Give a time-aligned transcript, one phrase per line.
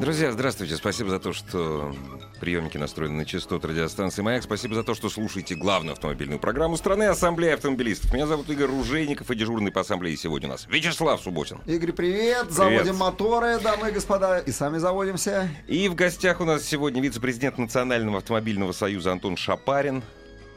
[0.00, 0.76] Друзья, здравствуйте.
[0.76, 1.94] Спасибо за то, что
[2.38, 4.42] приемники настроены на частоту радиостанции «Маяк».
[4.42, 8.12] Спасибо за то, что слушаете главную автомобильную программу страны «Ассамблея автомобилистов».
[8.12, 11.60] Меня зовут Игорь Ружейников, и дежурный по ассамблее сегодня у нас Вячеслав Субботин.
[11.64, 12.50] Игорь, привет.
[12.50, 15.48] Заводим моторы, дамы и господа, и сами заводимся.
[15.66, 20.02] И в гостях у нас сегодня вице-президент Национального автомобильного союза Антон Шапарин.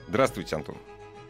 [0.10, 0.76] Здравствуйте, Антон.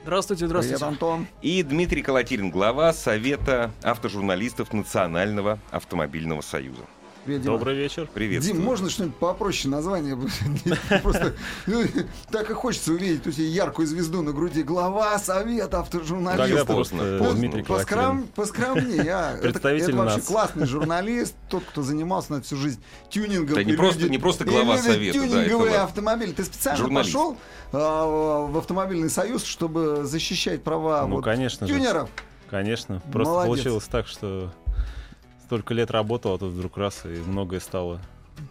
[0.02, 0.80] Здравствуйте, здравствуйте.
[0.80, 1.28] Привет, Антон.
[1.44, 6.82] И Дмитрий Колотилин, глава Совета автожурналистов Национального автомобильного союза.
[7.30, 7.58] Привет, Дима.
[7.60, 8.10] Добрый вечер.
[8.12, 8.42] Привет.
[8.42, 10.18] Дим, можно что-нибудь попроще название?
[11.04, 11.36] Просто
[11.68, 11.84] ну,
[12.32, 14.64] так и хочется увидеть у тебя яркую звезду на груди.
[14.64, 16.66] Глава Совета Тогда автожурналистов.
[16.66, 17.64] просто Поздно, поздно.
[17.86, 18.28] Колотилин.
[18.36, 19.38] поскромнее, а.
[19.40, 23.54] Представитель это, вообще классный журналист, тот, кто занимался на всю жизнь тюнингом.
[23.54, 26.32] Да не просто- не просто глава совета, да, тюнинговые это автомобили.
[26.32, 27.14] Ты специально журналист.
[27.14, 27.38] пошел
[27.74, 31.74] а, в автомобильный союз, чтобы защищать права Ну, вот конечно же.
[31.76, 32.10] тюнеров?
[32.50, 33.04] Конечно.
[33.12, 33.48] Просто Молодец.
[33.58, 34.52] получилось так, что
[35.50, 38.00] столько лет работал, а тут вдруг раз и многое стало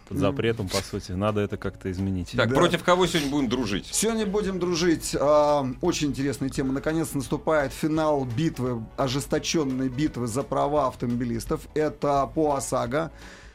[0.09, 1.13] под запретом, по сути.
[1.13, 2.31] Надо это как-то изменить.
[2.35, 2.55] Так, Да.
[2.55, 3.87] против кого сегодня будем дружить?
[3.89, 5.15] Сегодня будем дружить.
[5.17, 6.73] А, Очень интересная тема.
[6.73, 11.61] Наконец наступает финал битвы, ожесточенной битвы за права автомобилистов.
[11.73, 13.11] Это по ОСАГО.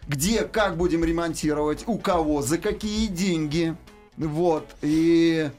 [0.09, 3.77] Где, как будем ремонтировать, у кого, за какие деньги.
[4.17, 4.67] Вот.
[4.81, 5.51] И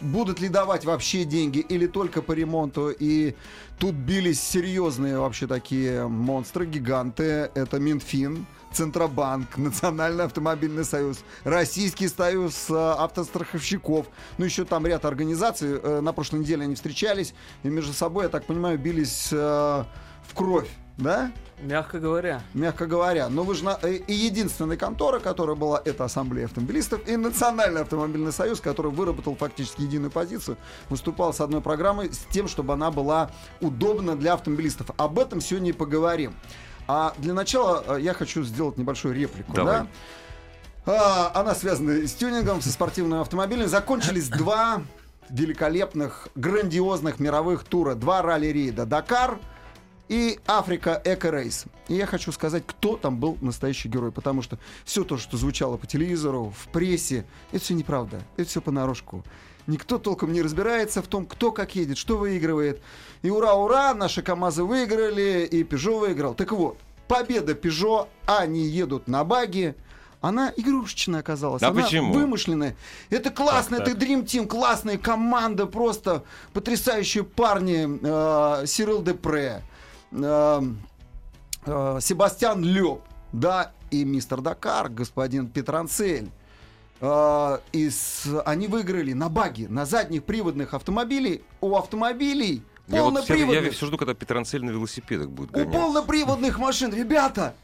[0.00, 2.90] будут ли давать вообще деньги или только по ремонту.
[2.90, 3.34] И
[3.78, 7.50] тут бились серьезные вообще такие монстры, гиганты.
[7.54, 14.06] Это Минфин, Центробанк, Национальный автомобильный союз, Российский союз э, автостраховщиков.
[14.38, 15.80] Ну, еще там ряд организаций.
[15.82, 20.34] Э, На прошлой неделе они встречались и между собой, я так понимаю, бились э, в
[20.34, 20.68] кровь.
[21.00, 21.32] Да?
[21.62, 22.42] Мягко говоря.
[22.54, 23.28] Мягко говоря.
[23.28, 27.82] Но вы же на- э, и единственная контора, которая была, это Ассамблея автомобилистов и Национальный
[27.82, 30.56] автомобильный союз, который выработал фактически единую позицию,
[30.88, 34.90] выступал с одной программой с тем, чтобы она была удобна для автомобилистов.
[34.96, 36.34] Об этом сегодня и поговорим.
[36.86, 39.52] А для начала э, я хочу сделать небольшую реплику.
[39.52, 39.80] Давай.
[39.80, 39.86] Да?
[40.86, 43.68] А, она связана с тюнингом, со спортивным автомобилем.
[43.68, 44.82] Закончились два
[45.28, 47.94] великолепных, грандиозных мировых тура.
[47.94, 48.86] Два ралли-рейда.
[48.86, 49.38] Дакар
[50.10, 51.66] и Африка Эко Рейс.
[51.86, 55.76] И я хочу сказать, кто там был настоящий герой, потому что все то, что звучало
[55.76, 59.24] по телевизору, в прессе, это все неправда, это все понарошку.
[59.68, 62.82] Никто толком не разбирается в том, кто как едет, что выигрывает.
[63.22, 66.34] И ура-ура, наши КАМАЗы выиграли, и Пежо выиграл.
[66.34, 69.76] Так вот, победа Пежо, они едут на баги,
[70.20, 71.62] она игрушечная оказалась.
[71.62, 72.12] А она почему?
[72.12, 72.74] вымышленная.
[73.10, 77.88] Это классно, Так, это Dream Team, классная команда, просто потрясающие парни.
[78.02, 79.62] Э, Сирил Депре,
[80.12, 80.62] э,
[81.66, 86.30] э, Себастьян Лёб, да, и мистер Дакар, господин Петранцель.
[87.00, 91.42] Э, и с- они выиграли на баги, на задних приводных автомобилей.
[91.60, 93.72] У автомобилей Я вот все, я полноприводных.
[93.74, 95.72] все жду, когда Петранцель на велосипедах будет У гонять.
[95.72, 97.54] полноприводных машин, ребята!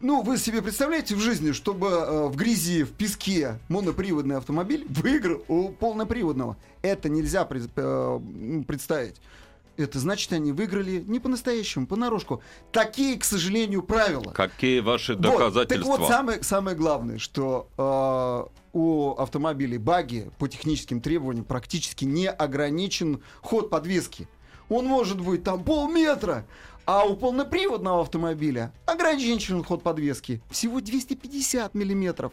[0.00, 5.44] Ну, вы себе представляете в жизни, чтобы э, в грязи, в песке моноприводный автомобиль выиграл
[5.46, 6.56] у полноприводного?
[6.82, 8.20] Это нельзя пред- э,
[8.66, 9.20] представить.
[9.82, 12.42] Это значит, они выиграли не по-настоящему, понарошку.
[12.70, 14.32] Такие, к сожалению, правила.
[14.32, 15.96] Какие ваши Вот, доказательства?
[15.96, 22.28] Так вот, самое, самое главное, что э, у автомобилей баги по техническим требованиям практически не
[22.28, 24.28] ограничен ход подвески.
[24.68, 26.46] Он может быть там полметра,
[26.86, 32.32] а у полноприводного автомобиля ограничен ход подвески всего 250 миллиметров.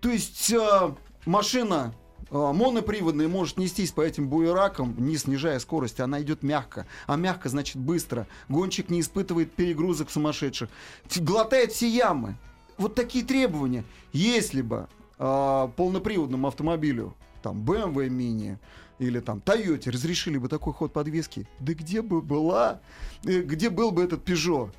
[0.00, 0.94] То есть э,
[1.26, 1.94] машина
[2.30, 6.86] моноприводная может нестись по этим буеракам, не снижая скорость, она идет мягко.
[7.06, 8.26] А мягко значит быстро.
[8.48, 10.68] Гонщик не испытывает перегрузок сумасшедших.
[11.16, 12.36] Глотает все ямы.
[12.76, 13.84] Вот такие требования.
[14.12, 14.88] Если бы
[15.18, 18.58] э, полноприводному автомобилю, там, BMW Mini
[18.98, 22.80] или там Toyota разрешили бы такой ход подвески, да где бы была,
[23.24, 24.70] э, где был бы этот Peugeot?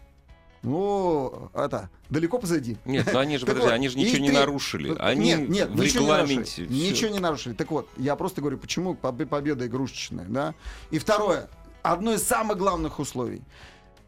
[0.62, 2.78] Ну, это, далеко позади.
[2.86, 4.96] Нет, ну они же, подожди, вот, они же ничего не три- нарушили.
[5.00, 6.62] Они нет, нет, в ничего регламенте.
[6.64, 6.90] Не нарушили.
[6.92, 7.54] Ничего не нарушили.
[7.54, 10.54] Так вот, я просто говорю, почему побе- победа игрушечная, да?
[10.92, 11.50] И второе,
[11.82, 13.42] одно из самых главных условий.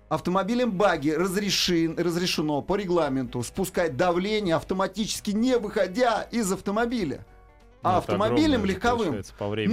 [0.10, 7.26] Автомобилем баги разрешен, разрешено по регламенту спускать давление автоматически, не выходя из автомобиля.
[7.82, 9.24] А Ну, автомобилем легковым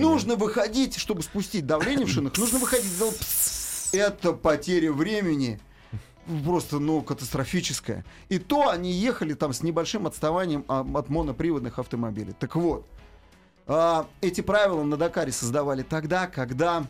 [0.01, 2.87] нужно выходить, чтобы спустить давление в шинах, нужно выходить.
[2.87, 3.19] сделать.
[3.93, 5.61] Это потеря времени
[6.45, 8.05] просто, ну, катастрофическая.
[8.29, 12.35] И то они ехали там с небольшим отставанием а, от моноприводных автомобилей.
[12.39, 12.87] Так вот,
[13.67, 16.87] а, эти правила на Дакаре создавали тогда, когда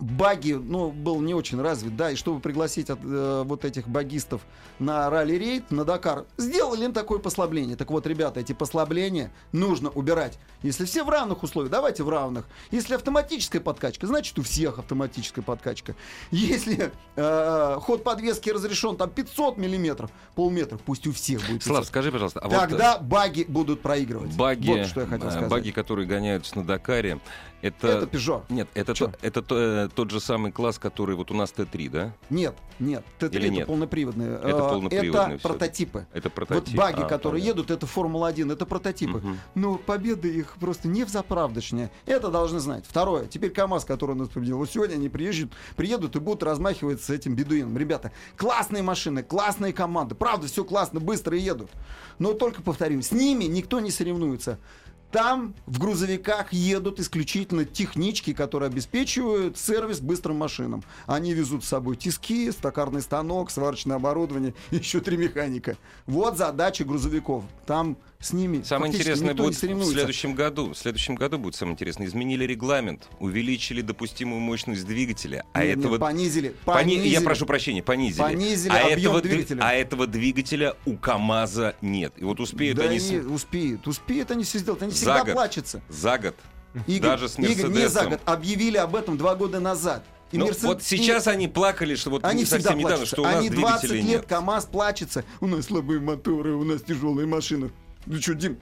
[0.00, 4.42] баги, ну, был не очень развит, да, и чтобы пригласить от, э, вот этих багистов
[4.78, 7.76] на ралли-рейд, на Дакар, сделали им такое послабление.
[7.76, 10.38] Так вот, ребята, эти послабления нужно убирать.
[10.62, 12.46] Если все в равных условиях, давайте в равных.
[12.70, 15.94] Если автоматическая подкачка, значит у всех автоматическая подкачка.
[16.30, 21.62] Если э, ход подвески разрешен там 500 миллиметров, полметра, пусть у всех будет 500.
[21.62, 24.36] Слав, скажи, пожалуйста, а вот, Тогда э, баги будут проигрывать.
[24.36, 25.50] баги, Вот что я хотел э, сказать.
[25.50, 27.20] баги, которые гоняются на Дакаре,
[27.62, 27.88] это...
[27.88, 28.42] Это Peugeot.
[28.48, 29.06] Нет, это, Чё?
[29.08, 32.12] то- это то- э, тот же самый класс, который вот у нас Т3, да?
[32.30, 33.66] Нет, нет, Т3 Или это нет?
[33.66, 34.34] полноприводные.
[34.36, 36.06] Это Э, полноприводные Это прототипы.
[36.12, 36.76] Это Вот прототип.
[36.76, 37.60] баги, А, которые понятно.
[37.60, 39.18] едут, это Формула-1, это прототипы.
[39.18, 39.38] Мгм.
[39.54, 41.90] Но победы их просто не в заправдочные.
[42.06, 42.84] Это должны знать.
[42.86, 43.26] Второе.
[43.26, 44.58] Теперь КАМАЗ, который у нас победил.
[44.58, 47.76] Вот сегодня они приезжают, приедут и будут размахивать с этим бедуином.
[47.76, 50.14] Ребята, классные машины, классные команды.
[50.14, 51.70] Правда, все классно, быстро едут.
[52.18, 54.58] Но только повторю, с ними никто не соревнуется.
[55.10, 60.82] Там в грузовиках едут исключительно технички, которые обеспечивают сервис быстрым машинам.
[61.06, 65.76] Они везут с собой тиски, стакарный станок, сварочное оборудование, еще три механика.
[66.06, 67.44] Вот задача грузовиков.
[67.66, 70.72] Там с ними Самое интересное будет в следующем году.
[70.72, 72.06] В следующем году будет самое интересное.
[72.06, 77.08] Изменили регламент, увеличили допустимую мощность двигателя, а Нет, нет, этого понизили, Пони- понизили.
[77.08, 78.22] Я прошу прощения, понизили.
[78.22, 79.60] Понизили а объем этого, дви- двигателя.
[79.62, 82.14] а этого двигателя у КАМАЗа нет.
[82.16, 84.82] И вот успеют да они не, успеют, успеют они все сделать.
[84.82, 85.32] Они За всегда год.
[85.34, 85.82] плачутся.
[85.88, 86.34] за год.
[86.86, 88.20] Игорь, Даже с Игорь, не за год.
[88.24, 90.04] Объявили об этом два года назад.
[90.30, 93.14] И Ну, Мерсед- вот сейчас они плакали, что вот Они совсем недавно, плачутся.
[93.16, 94.26] что у нас Они 20 двигателей лет нет.
[94.26, 95.24] КАМАЗ плачется.
[95.40, 97.70] У нас слабые моторы, у нас тяжелые машины.
[98.04, 98.58] Ну что, Дим,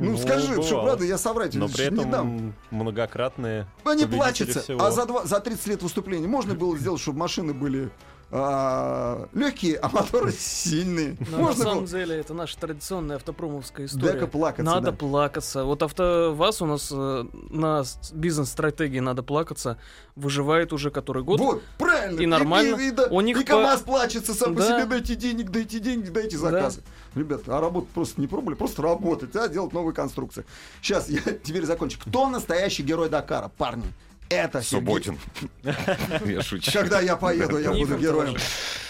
[0.00, 2.08] ну, Ну, скажи, что правда, я соврать Но при не дам.
[2.08, 4.60] этом многократные Они плачутся.
[4.60, 4.82] всего.
[4.82, 7.90] А за, два, за 30 лет выступления можно было сделать, чтобы машины были
[8.30, 11.16] легкие, а моторы сильные.
[11.20, 11.86] Но Ну, на можно самом было.
[11.88, 14.26] деле это наша традиционная автопромовская история.
[14.26, 14.62] Плакаться.
[14.64, 14.96] Надо да.
[14.96, 15.64] плакаться.
[15.64, 19.78] Вот АвтоВАЗ у нас э, на бизнес-стратегии надо плакаться.
[20.16, 21.40] Выживает уже который год.
[21.40, 22.20] Вот, правильно.
[22.20, 22.76] И нормально.
[22.76, 24.80] И, и, да, У них и по- КамАЗ плачется сам по Да.
[24.80, 24.86] себе.
[24.88, 26.82] Дайте денег, дайте денег, дайте заказы.
[27.14, 30.44] Ребят, а работать просто не пробовали, просто работать, а делать новые конструкции.
[30.82, 31.98] Сейчас я теперь закончу.
[32.00, 33.84] Кто настоящий герой Дакара, парни?
[34.34, 34.62] Это.
[34.62, 35.18] Субботин.
[36.24, 36.72] Я шучу.
[36.72, 38.36] Когда я поеду, я буду героем.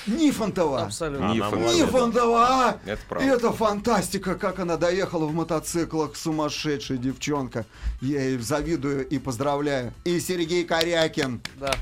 [0.07, 0.83] Нифонтова.
[0.83, 1.33] Абсолютно.
[1.33, 2.79] Нифонтова!
[2.85, 3.29] Это правда.
[3.29, 7.65] Это фантастика, как она доехала в мотоциклах, сумасшедшая девчонка.
[8.01, 9.95] Я ей завидую и поздравляю.
[10.05, 11.41] И Сергей Корякин.
[11.57, 11.75] Да.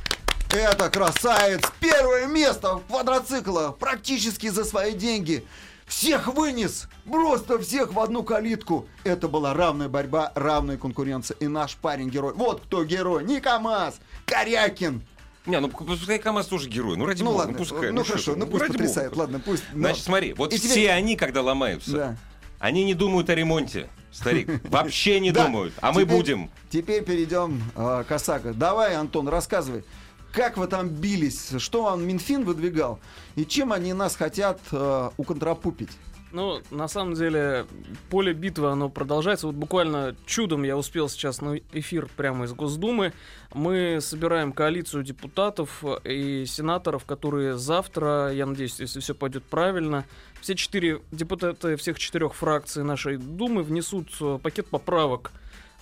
[0.53, 1.63] Это красавец!
[1.81, 5.45] Первое место в квадроциклах практически за свои деньги.
[5.93, 6.89] Всех вынес!
[7.05, 8.89] Просто всех в одну калитку.
[9.05, 11.37] Это была равная борьба, равная конкуренция.
[11.39, 12.33] И наш парень герой.
[12.35, 13.23] Вот кто герой.
[13.25, 15.03] Не КамАЗ, Корякин.
[15.45, 16.97] Не, ну пускай КамАЗ тоже герой.
[16.97, 17.93] Ну ради Ну бога, ладно, пускай.
[17.93, 19.09] ну, что хорошо, ну пусть ради бога потрясает.
[19.13, 19.21] просто.
[19.21, 19.65] Ладно, пусть.
[19.75, 22.17] но- Значит, смотри, вот И все они, когда ломаются, Да.
[22.59, 24.49] они не думают о ремонте, старик.
[24.71, 25.75] Вообще не думают.
[25.83, 26.51] А мы будем.
[26.71, 28.55] Теперь перейдем э, к ОСАГО.
[28.55, 29.85] Давай, Антон, рассказывай.
[30.33, 31.53] Как вы там бились?
[31.59, 32.99] Что вам Минфин выдвигал?
[33.37, 35.91] И чем они нас хотят э, уконтрапупить?
[36.33, 37.67] Ну, на самом деле,
[38.09, 39.47] поле битвы, оно продолжается.
[39.47, 43.13] Вот буквально чудом я успел сейчас на эфир прямо из Госдумы.
[43.53, 50.07] Мы собираем коалицию депутатов и сенаторов, которые завтра, я надеюсь, если все пойдет правильно,
[50.41, 55.33] все четыре депутата всех четырех фракций нашей Думы внесут э, пакет поправок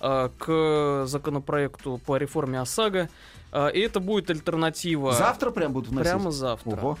[0.01, 3.09] э, к законопроекту по реформе ОСАГО.
[3.51, 5.11] Э, И это будет альтернатива.
[5.13, 6.11] Завтра прям будут вносить?
[6.11, 6.71] Прямо завтра.
[6.71, 6.97] Ого.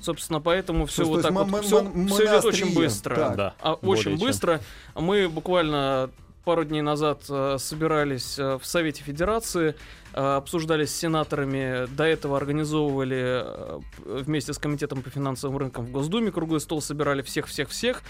[0.00, 1.62] Собственно, поэтому все вот так вот.
[1.64, 1.80] Все,
[2.24, 3.34] идет очень быстро.
[3.36, 4.18] Да, А, очень чем.
[4.18, 4.60] быстро.
[4.94, 6.10] Мы буквально
[6.44, 9.74] пару дней назад э, собирались э, в Совете Федерации,
[10.14, 15.90] э, обсуждали с сенаторами, до этого организовывали э, вместе с Комитетом по финансовым рынкам в
[15.90, 18.02] Госдуме круглый стол, собирали всех-всех-всех.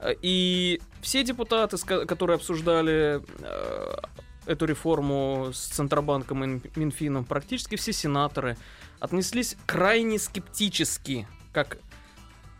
[0.00, 3.96] Э, И все депутаты, которые обсуждали э,
[4.46, 8.56] эту реформу с Центробанком и Мин- Минфином, практически все сенаторы
[9.00, 11.78] отнеслись крайне скептически, как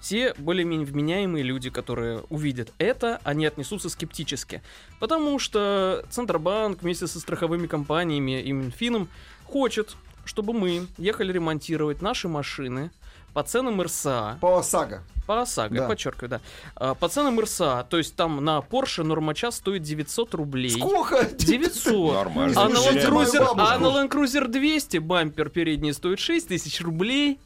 [0.01, 4.63] все более-менее вменяемые люди, которые увидят это, они отнесутся скептически.
[5.01, 9.09] Потому что Центробанк вместе со страховыми компаниями и Минфином
[9.45, 12.91] хочет, чтобы мы ехали ремонтировать наши машины
[13.35, 15.03] по ценам РСА, По ОСАГО.
[15.27, 15.83] по ОСАГО, Да.
[15.83, 16.41] я подчеркиваю, да,
[16.77, 20.71] А, по ценам РСА, то есть там на Porsche нормачас стоит 900 рублей.
[20.71, 21.25] Сколько?
[21.37, 22.15] 900.
[22.15, 22.55] Нормально.
[22.61, 27.39] А на, Land Cruiser, а на Land Cruiser 200 бампер передний стоит 6 тысяч рублей.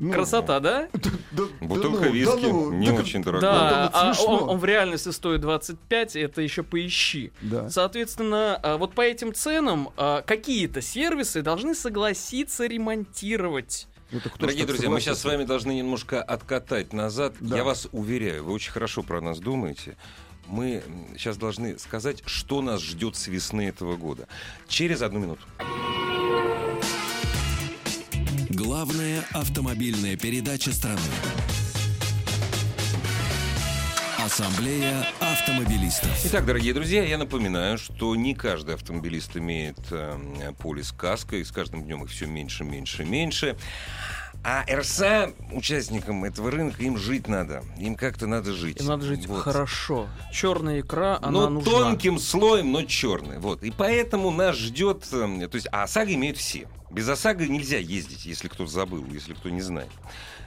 [0.00, 0.88] Ну, Красота, да?
[0.92, 3.50] да- да Бутылка ну, виски да ну, не да- очень дорогая.
[3.52, 7.32] Да, вот а он, он в реальности стоит 25, это еще поищи.
[7.40, 7.68] Да.
[7.68, 14.40] Соответственно, а, вот по этим ценам а, какие-то сервисы должны согласиться ремонтировать Это кто ж
[14.40, 17.34] Дорогие друзья, мы сейчас с вами должны немножко откатать назад.
[17.40, 17.56] Да.
[17.56, 19.96] Я вас уверяю, вы очень хорошо про нас думаете.
[20.46, 20.82] Мы
[21.16, 24.26] сейчас должны сказать, что нас ждет с весны этого года.
[24.66, 25.42] Через одну минуту.
[28.48, 31.00] Главная автомобильная передача страны.
[34.32, 36.10] Ассамблея автомобилистов.
[36.26, 41.50] Итак, дорогие друзья, я напоминаю, что не каждый автомобилист имеет э, полис каска, и с
[41.50, 43.56] каждым днем их все меньше, меньше, меньше.
[44.44, 47.64] А РСА, участникам этого рынка, им жить надо.
[47.78, 48.82] Им как-то надо жить.
[48.82, 49.40] Им надо жить Вот.
[49.44, 50.08] хорошо.
[50.30, 51.70] Черная икра, она но нужна.
[51.72, 53.38] тонким слоем, но черный.
[53.38, 53.62] Вот.
[53.62, 55.04] И поэтому нас ждет...
[55.10, 56.68] э, То есть, а ОСАГО имеют все.
[56.90, 59.90] Без ОСАГО нельзя ездить, если кто забыл, если кто не знает.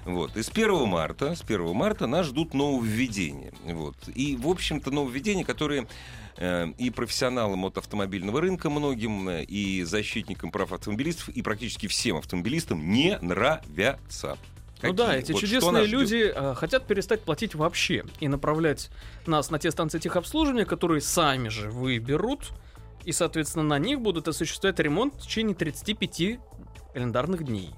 [0.06, 0.36] Вот.
[0.36, 3.54] И с 1 марта, с 1 марта нас ждут нововведения.
[3.66, 3.96] Вот.
[4.14, 5.88] И, в общем-то, нововведения, которые
[6.38, 12.18] э, и профессионалам от автомобильного рынка многим, э, и защитникам прав автомобилистов, и практически всем
[12.18, 14.38] автомобилистам не нравятся.
[14.84, 15.20] Ну да, Какие?
[15.20, 18.90] эти Вот чудесные люди э, хотят перестать платить вообще и направлять
[19.28, 22.52] нас на те станции техобслуживания, которые сами же выберут,
[23.06, 26.40] и, соответственно, на них будут осуществлять ремонт в течение 35
[26.94, 27.72] календарных дней.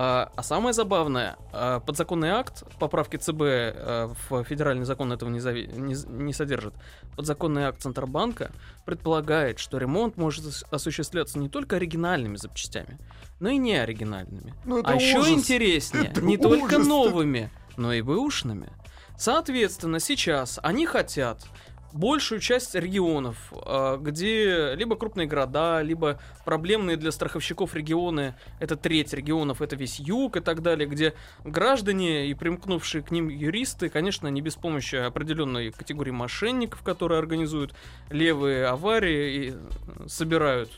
[0.00, 5.40] А, а самое забавное, а, подзаконный акт поправки ЦБ а, в федеральный закон этого не,
[5.40, 6.72] зави- не не содержит.
[7.16, 8.52] Подзаконный акт Центробанка
[8.84, 12.96] предполагает, что ремонт может ос- осуществляться не только оригинальными запчастями,
[13.40, 14.54] но и неоригинальными.
[14.64, 15.30] Ну, А еще ужас.
[15.32, 16.86] интереснее, Это не только ужас.
[16.86, 18.68] новыми, но и бэушными.
[19.16, 21.44] Соответственно, сейчас они хотят
[21.92, 29.12] большую часть регионов, а, где либо крупные города, либо проблемные для страховщиков регионы, это треть
[29.12, 31.14] регионов, это весь юг и так далее, где
[31.44, 37.74] граждане и примкнувшие к ним юристы, конечно, не без помощи определенной категории мошенников, которые организуют
[38.10, 40.70] левые аварии и э, собирают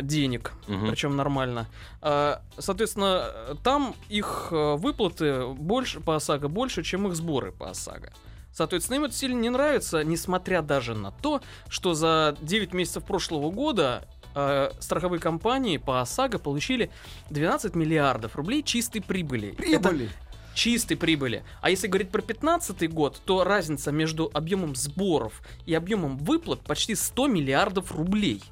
[0.00, 0.88] денег, Мгм.
[0.88, 1.66] причем нормально.
[2.00, 8.12] А, Соответственно, там их э, выплаты больше по ОСАГО больше, чем их сборы по ОСАГО.
[8.52, 13.50] Соответственно, им это сильно не нравится, несмотря даже на то, что за 9 месяцев прошлого
[13.50, 16.90] года э, страховые компании по ОСАГО получили
[17.30, 19.50] 12 миллиардов рублей чистой прибыли.
[19.52, 20.10] Это Прибыли.
[20.54, 21.44] чистой прибыли.
[21.62, 26.94] А если говорить про 2015 год, то разница между объемом сборов и объемом выплат почти
[26.94, 28.42] 100 миллиардов рублей.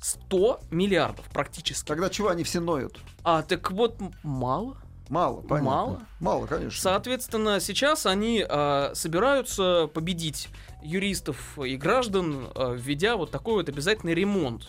[0.00, 1.86] 100 миллиардов практически.
[1.86, 3.00] Тогда чего они все ноют?
[3.24, 4.76] А так вот мало.
[5.10, 5.70] Мало, понятно.
[5.70, 6.02] Мало?
[6.20, 6.80] Мало, конечно.
[6.80, 10.48] Соответственно, сейчас они а, собираются победить
[10.82, 14.68] юристов и граждан, а, введя вот такой вот обязательный ремонт.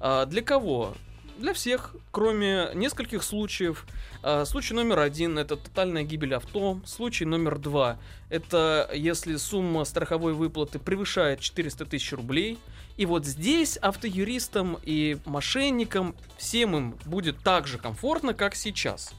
[0.00, 0.94] А, для кого?
[1.38, 3.86] Для всех, кроме нескольких случаев.
[4.24, 6.80] А, случай номер один это тотальная гибель авто.
[6.84, 12.58] Случай номер два это если сумма страховой выплаты превышает 400 тысяч рублей.
[12.96, 19.12] И вот здесь автоюристам и мошенникам всем им будет так же комфортно, как сейчас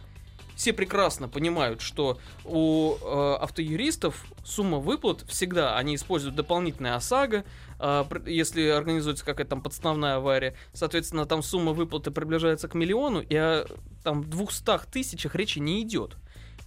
[0.58, 7.46] все прекрасно понимают, что у э, автоюристов сумма выплат всегда, они используют дополнительное ОСАГО,
[7.80, 13.36] э, если организуется какая-то там подставная авария, соответственно, там сумма выплаты приближается к миллиону, и
[13.36, 13.68] о
[14.04, 16.18] там 200 тысячах речи не идет.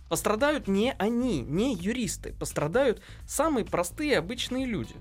[0.09, 4.95] Пострадают не они, не юристы, пострадают самые простые обычные люди.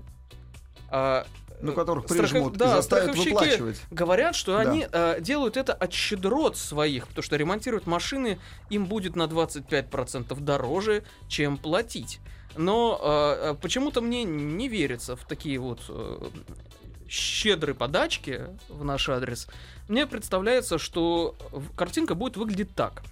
[0.88, 1.26] А,
[1.62, 3.80] Ну, которых страхов- прижмут и да, заставят выплачивать.
[3.90, 4.60] Говорят, что Да.
[4.60, 8.38] они э, делают это от щедрот своих, потому что ремонтировать машины
[8.70, 12.20] им будет на 25% дороже, чем платить.
[12.56, 16.28] Но э, э, почему-то мне не верится в такие вот э,
[17.08, 19.46] щедрые подачки в наш адрес.
[19.88, 21.34] Мне представляется, что
[21.76, 23.02] картинка будет выглядеть так.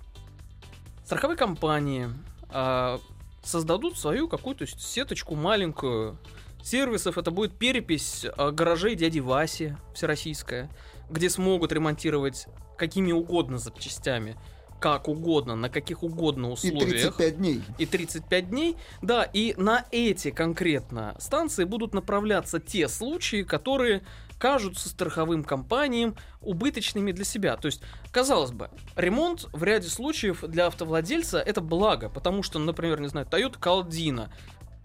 [1.04, 2.08] Страховые компании
[2.50, 3.00] а,
[3.42, 6.18] создадут свою какую-то сеточку маленькую
[6.62, 7.18] сервисов.
[7.18, 10.70] Это будет перепись а, гаражей дяди Васи всероссийская,
[11.10, 12.46] где смогут ремонтировать
[12.76, 14.36] какими угодно запчастями,
[14.80, 17.62] как угодно, на каких угодно И условиях 35 дней.
[17.78, 18.76] и 35 дней.
[19.02, 24.02] Да, и на эти конкретно станции будут направляться те случаи, которые
[24.38, 27.56] кажутся страховым компаниям убыточными для себя.
[27.56, 33.00] То есть, казалось бы, ремонт в ряде случаев для автовладельца это благо, потому что, например,
[33.00, 34.28] не знаю, Toyota Caldina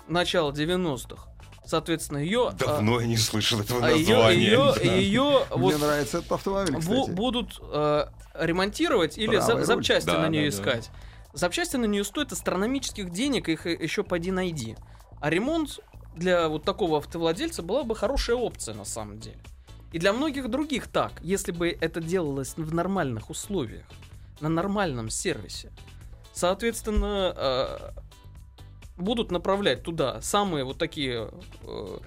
[0.07, 1.27] начала 90-х,
[1.65, 2.51] соответственно, ее...
[2.57, 4.39] Давно я не слышал этого а, ее, названия.
[4.39, 4.81] ее, Да.
[4.95, 8.05] ее Мне вот нравится этот автомобиль, бу- будут э,
[8.35, 10.49] ремонтировать или за- запчасти Да, на да, нее да.
[10.49, 10.89] искать.
[11.33, 14.75] Запчасти на нее стоят астрономических денег, их еще поди найди.
[15.19, 15.79] А ремонт
[16.15, 19.39] для вот такого автовладельца была бы хорошая опция на самом деле.
[19.91, 23.85] И для многих других так, если бы это делалось в нормальных условиях,
[24.41, 25.71] на нормальном сервисе.
[26.33, 27.91] Соответственно, э,
[28.97, 31.29] будут направлять туда самые вот такие
[31.63, 31.97] э,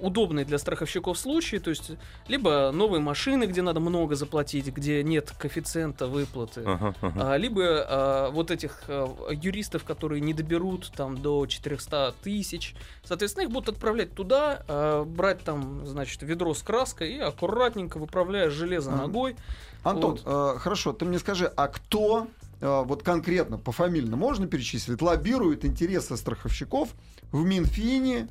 [0.00, 1.92] удобные для страховщиков случаи, то есть
[2.26, 7.32] либо новые машины, где надо много заплатить, где нет коэффициента выплаты, Ага, ага.
[7.32, 12.74] а, либо а, вот этих а, юристов, которые не доберут там до 400 тысяч.
[13.04, 18.50] Соответственно, их будут отправлять туда, а, брать там, значит, ведро с краской и аккуратненько выправляя
[18.50, 19.02] железо Ага.
[19.02, 19.36] ногой.
[19.84, 20.54] Антон, Вот.
[20.56, 22.26] э, хорошо, ты мне скажи, а кто
[22.68, 26.90] вот конкретно пофамильно можно перечислить, лоббирует интересы страховщиков
[27.32, 28.28] в Минфине,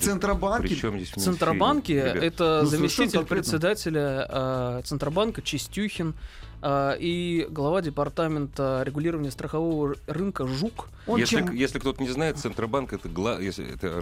[0.00, 0.68] Центробанке?
[0.68, 1.10] при чем здесь?
[1.10, 6.51] Центробанке Ребят, это ну, заместитель председателя а, Центробанка Чистюхин а,
[7.00, 10.88] и глава департамента регулирования страхового рынка Жук.
[11.08, 13.40] Он если, чем- если кто-то не знает, Центробанк это, гла...
[13.40, 14.00] если это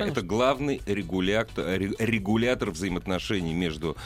[0.00, 0.20] конечно.
[0.20, 3.96] это главный регулятор, ре- регулятор взаимоотношений между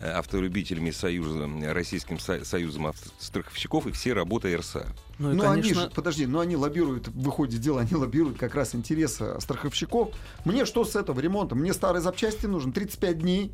[0.00, 4.86] э, автолюбителями и союзом, Российским со- союзом автостраховщиков и всей работой РСА.
[5.18, 8.38] Ну и, Ну, они конечно, же, подожди, ну они лоббируют, в выходе дела, они лоббируют
[8.38, 10.08] как раз интересы страховщиков.
[10.46, 11.54] Мне что с этого ремонта?
[11.54, 13.52] Мне старые запчасти нужен 35 дней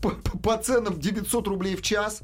[0.00, 2.22] по, по- по ценам 900 рублей в час.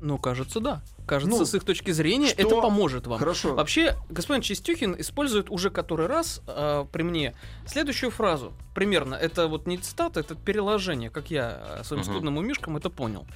[0.00, 0.82] Ну, кажется, да.
[1.06, 2.42] Кажется, Ну, с их точки зрения что?
[2.42, 3.18] это поможет вам.
[3.18, 3.54] Хорошо.
[3.54, 7.34] Вообще, господин Чистюхин использует уже который раз а, при мне
[7.66, 8.52] следующую фразу.
[8.74, 9.14] Примерно.
[9.14, 12.12] Это вот не цитата, это переложение, как я а, своим Мгм.
[12.12, 13.26] скудным умишкам это понял.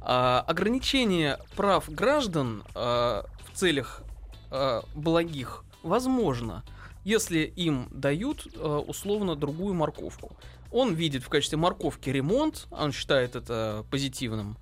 [0.00, 4.02] А, ограничение прав граждан а, в целях
[4.50, 6.64] а, благих возможно,
[7.04, 10.36] если им дают а, условно другую морковку.
[10.70, 14.56] Он видит в качестве морковки ремонт, он считает это позитивным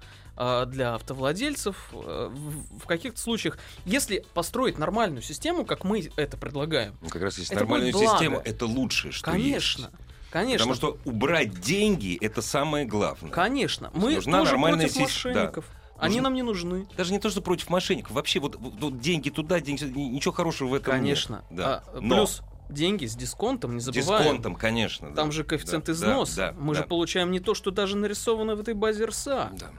[0.66, 1.90] для автовладельцев.
[1.92, 7.38] А, В каких-то случаях, если построить нормальную систему, как мы это предлагаем, Ну, как раз
[7.38, 9.94] если Это нормальную систему, это лучшее, что конечно, есть.
[10.30, 13.30] конечно, Потому что убрать деньги это самое главное.
[13.30, 15.02] конечно, мы нужна тоже нормальная против да.
[15.02, 15.64] мошенников.
[15.98, 16.86] Они Нужен- нам не нужны.
[16.96, 18.12] Даже не то, что против мошенников.
[18.12, 21.44] Вообще, вот, вот- деньги туда, деньги ничего хорошего в этом Конечно.
[21.50, 21.58] нет.
[21.58, 21.84] Да.
[21.88, 24.22] А, Но плюс деньги с дисконтом, не забываем.
[24.24, 25.10] дисконтом, конечно.
[25.10, 25.16] да.
[25.16, 26.36] Там же коэффициент Да, износа.
[26.36, 26.86] да, да, Мы же да.
[26.86, 29.50] получаем не то, что даже нарисовано в этой базе РСА.
[29.58, 29.70] Да.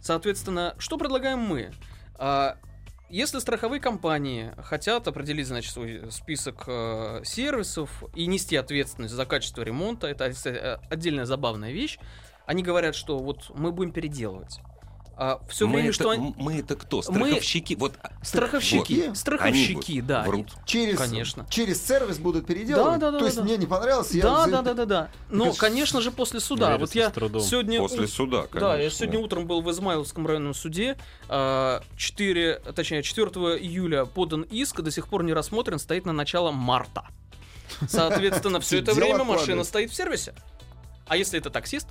[0.00, 1.72] Соответственно, что предлагаем мы?
[2.16, 2.56] А,
[3.08, 9.62] Если страховые компании хотят определить, значит, свой список э, сервисов и нести ответственность за качество
[9.62, 11.98] ремонта, это кстати, э, отдельная забавная вещь,
[12.46, 14.60] они говорят, что вот мы будем переделывать.
[15.48, 16.34] Все мы, время, это, что они...
[16.38, 17.02] мы это кто?
[17.08, 17.74] Мы- Страховщики?
[17.74, 19.16] Вот Страховщики, Вот.
[19.18, 20.22] страховщики, Они да.
[20.22, 20.48] врут.
[20.64, 21.46] Через, Конечно.
[21.50, 22.98] через сервис будут переделывать.
[23.00, 23.42] Да, да, да, То есть да.
[23.42, 25.10] мне не понравилось, я Да, за- да, да, да, да.
[25.28, 26.68] Но, кажется, конечно же, после суда.
[26.70, 27.42] верится Вот я трудом.
[27.42, 28.60] сегодня После суда, конечно.
[28.60, 30.96] Да, я сегодня утром был в Измайловском районном суде.
[31.28, 33.26] А, 4, точнее, 4
[33.58, 37.04] июля подан иск, до сих пор не рассмотрен, стоит на начало марта.
[37.88, 40.34] Соответственно, все это время машина стоит в сервисе.
[41.06, 41.88] А если это таксист,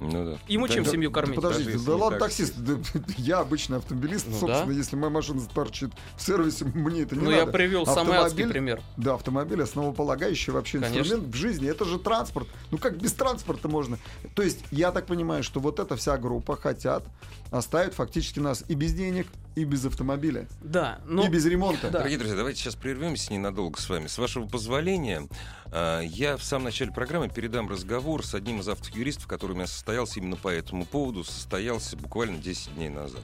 [0.00, 0.38] Ну да.
[0.48, 0.90] ему Да, чем да.
[0.90, 1.36] семью кормить?
[1.36, 2.54] Подождите, да ладно, таксист.
[2.56, 2.92] таксист.
[2.94, 4.72] да, Я обычный автомобилист, Ну собственно, да.
[4.72, 7.52] если моя машина торчит в сервисе, мне это не Ну, я надо.
[7.52, 8.82] привел самый адский Автомобиль- пример.
[8.96, 11.00] Да, автомобиль основополагающий вообще Конечно.
[11.00, 11.68] инструмент в жизни.
[11.68, 12.48] Это же транспорт.
[12.70, 13.98] Ну как без транспорта можно?
[14.34, 17.04] То есть я так понимаю, что вот эта вся группа хотят
[17.50, 21.26] оставить фактически нас и без денег, и без автомобиля, Да, но...
[21.26, 21.90] и без ремонта.
[21.90, 21.98] Да.
[21.98, 24.06] Дорогие друзья, давайте сейчас прервемся ненадолго с вами.
[24.06, 25.28] С вашего позволения,
[25.72, 29.66] э, я в самом начале программы передам разговор с одним из автоюристов, который у меня
[29.66, 33.22] состоялся именно по этому поводу, состоялся буквально 10 дней назад.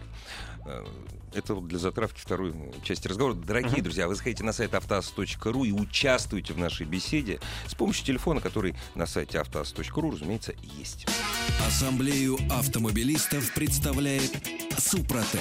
[0.66, 0.84] Э,
[1.34, 3.34] Это вот для затравки второй ну, части разговора.
[3.34, 8.40] Дорогие друзья, вы заходите на сайт автоаз.ру и участвуйте в нашей беседе с помощью телефона,
[8.40, 11.06] который на сайте автоаз.ру, разумеется, есть.
[11.66, 14.32] Ассамблею автомобилистов представляет
[14.78, 15.40] Супротек.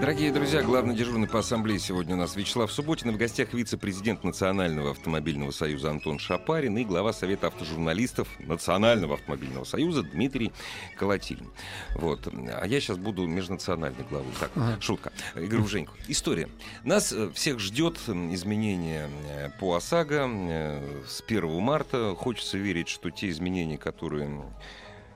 [0.00, 4.24] Дорогие друзья, главный дежурный по ассамблее сегодня у нас Вячеслав Субботин, и в гостях вице-президент
[4.24, 10.52] Национального автомобильного союза Антон Шапарин и глава Совета автожурналистов Национального автомобильного союза Дмитрий
[10.96, 11.50] Колотилин.
[11.94, 12.28] Вот.
[12.28, 14.32] А я сейчас буду межнациональной главой.
[14.38, 14.76] Так, Ага.
[14.80, 15.12] шутка.
[15.34, 15.94] Игорь Женьку.
[16.08, 16.50] История.
[16.84, 22.14] Нас э, всех ждет изменения э, по ОСАГО э, с 1 марта.
[22.14, 24.42] Хочется верить, что те изменения, которые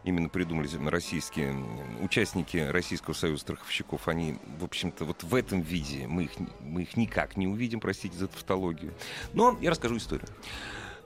[0.04, 1.54] именно придумали российские
[2.00, 6.96] участники Российского союза страховщиков, они, в общем-то, вот в этом виде мы их, мы их
[6.96, 8.94] никак не увидим, простите за тавтологию.
[9.32, 10.28] Но я расскажу историю.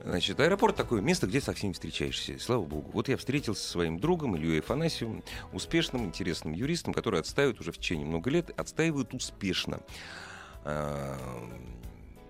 [0.03, 2.37] Значит, аэропорт такое место, где со всеми встречаешься.
[2.37, 2.91] Слава богу.
[2.93, 7.77] Вот я встретился со своим другом Ильей Афанасьевым, успешным, интересным юристом, который отстаивает уже в
[7.79, 9.79] течение много лет, отстаивает успешно
[10.63, 11.17] э,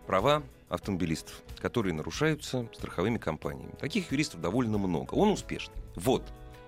[0.08, 3.74] права автомобилистов, которые нарушаются страховыми компаниями.
[3.80, 5.14] Таких юристов довольно много.
[5.14, 5.76] Он успешный.
[5.96, 6.24] Вот.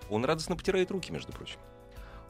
[0.09, 1.59] Он радостно потирает руки, между прочим.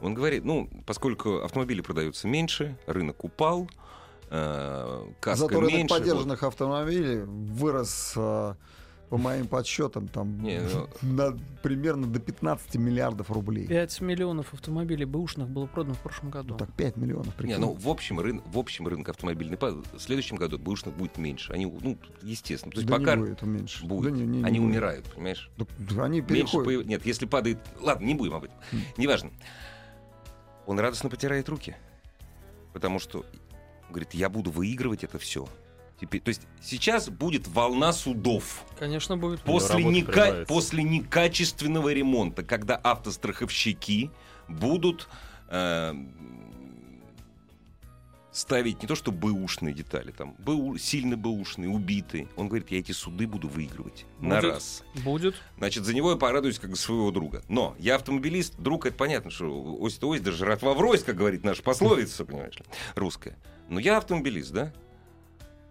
[0.01, 3.67] Он говорит, ну, поскольку автомобили продаются меньше, рынок упал,
[4.29, 5.95] э, каска Зато рынок меньше.
[6.41, 6.49] вот.
[6.49, 8.55] автомобилей вырос, э,
[9.09, 13.65] по моим подсчетам, там Не, ну- на- примерно до 15 миллиардов рублей.
[13.67, 16.49] 5 миллионов автомобилей бэушных было продано в прошлом году.
[16.53, 17.57] Ну, так 5 миллионов, Не, прикинь.
[17.57, 21.53] ну в общем, рын, в общем рынок автомобильный в следующем году бэушных будет меньше.
[21.53, 22.71] Они, ну, естественно.
[22.71, 23.85] То есть да пока не будет меньше.
[23.85, 24.11] будет.
[24.13, 24.69] Да не- не- не они будет.
[24.71, 25.49] умирают, понимаешь?
[25.57, 26.67] Да, да они Меньше переходят.
[26.67, 27.59] появ- Нет, если падает...
[27.79, 28.57] Ладно, не будем об этом.
[28.73, 28.81] М.
[28.97, 29.31] Неважно.
[30.65, 31.75] Он радостно потирает руки.
[32.73, 33.25] Потому что,
[33.89, 35.47] говорит, я буду выигрывать это все.
[35.99, 38.63] Теперь, то есть сейчас будет волна судов.
[38.77, 39.41] Конечно, будет.
[39.41, 44.11] После, нека- после некачественного ремонта, когда автостраховщики
[44.47, 45.09] будут
[45.49, 45.93] э,
[48.31, 52.27] ставить не то что бэушные детали, там, БУ, сильно бэушные, убитые.
[52.35, 54.51] Он говорит, я эти суды буду выигрывать на Будет.
[54.51, 54.83] раз.
[55.03, 55.35] Будет.
[55.57, 57.43] Значит, за него я порадуюсь как за своего друга.
[57.49, 61.63] Но я автомобилист, друг, это понятно, что ось-то ось, даже жратва врозь, как говорит наша
[61.63, 62.59] пословица, понимаешь
[62.93, 63.35] русская.
[63.69, 64.71] Но я автомобилист, да?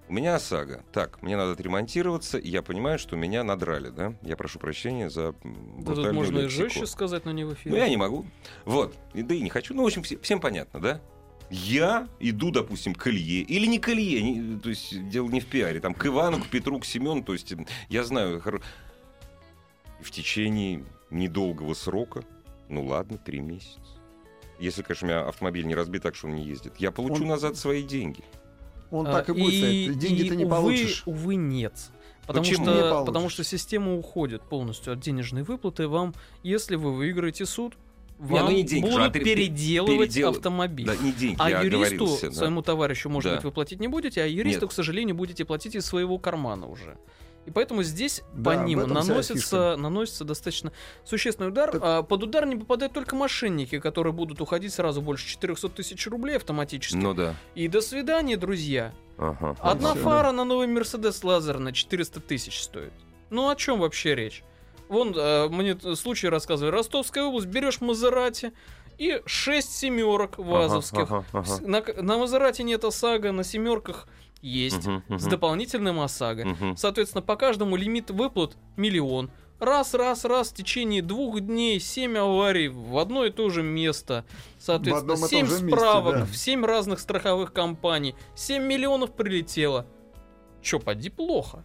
[0.08, 0.84] У меня ОСАГО.
[0.92, 4.14] Так, мне надо отремонтироваться, и я понимаю, что меня надрали, да?
[4.22, 5.34] Я прошу прощения за
[5.78, 6.62] Да тут можно и лексику.
[6.64, 7.74] жестче сказать, но не в эфире.
[7.74, 8.24] Ну, я не могу.
[8.64, 8.96] Вот.
[9.14, 9.74] И, да и не хочу.
[9.74, 11.00] Ну, в общем, все- всем понятно, да?
[11.50, 15.46] Я иду, допустим, к Илье, или не к Илье, не- то есть дело не в
[15.46, 17.52] пиаре, там, к Ивану, к Петру, к Семену, то есть
[17.88, 18.62] я знаю, хоро-
[20.00, 22.24] и в течение недолгого срока,
[22.68, 23.78] ну ладно, три месяца,
[24.58, 27.28] если, конечно, у меня автомобиль не разбит так, что он не ездит, я получу Он-
[27.28, 28.24] назад свои деньги.
[28.90, 29.98] Он А, так и будет стоять.
[29.98, 31.02] Деньги и, ты не увы, получишь.
[31.06, 31.72] Увы, нет.
[32.26, 32.66] Потому Почему?
[32.66, 35.86] Не что, потому что система уходит полностью от денежной выплаты.
[35.88, 37.74] Вам, если вы выиграете суд,
[38.18, 40.86] Не, вам ну не деньги же, а будут переделывать передел- автомобиль.
[40.86, 42.30] Да, не деньги, А юристу, да.
[42.32, 43.36] своему товарищу, может Да.
[43.36, 44.70] быть, вы платить не будете, а юристу, Нет.
[44.70, 46.96] к сожалению, будете платить из своего кармана уже.
[47.46, 50.72] И поэтому здесь Да, по ним наносится, наносится достаточно
[51.04, 51.70] существенный удар.
[51.70, 56.06] Так- А под удар не попадают только мошенники, которые будут уходить сразу больше 400 тысяч
[56.08, 56.96] рублей автоматически.
[56.96, 57.34] Ну да.
[57.54, 58.92] И до свидания, друзья.
[59.16, 59.56] Ага.
[59.60, 62.92] Одна всё, фара на новый Мерседес Лазер на 400 тысяч стоит.
[63.30, 64.42] Ну о чем вообще речь?
[64.88, 66.72] Вон, э, мне случай рассказывали.
[66.72, 68.52] Ростовская область, берешь Мазерати
[68.98, 71.00] и 6 семерок вазовских.
[71.10, 71.66] Ага, ага, ага.
[71.66, 74.06] На, на Мазерати нет ОСАГО, на семерках
[74.42, 74.86] есть.
[74.86, 76.44] Мгм, С мгм, дополнительным ОСАГО.
[76.46, 76.76] мгм.
[76.76, 79.30] Соответственно, по каждому лимит выплат миллион.
[79.58, 84.26] Раз, раз, раз, в течение двух дней 7 аварий в одно и то же место.
[84.58, 86.24] Соответственно, и 7 же месте, справок да.
[86.26, 88.14] в 7 разных страховых компаний.
[88.34, 89.86] 7 миллионов прилетело.
[90.60, 91.64] Чё, поди плохо.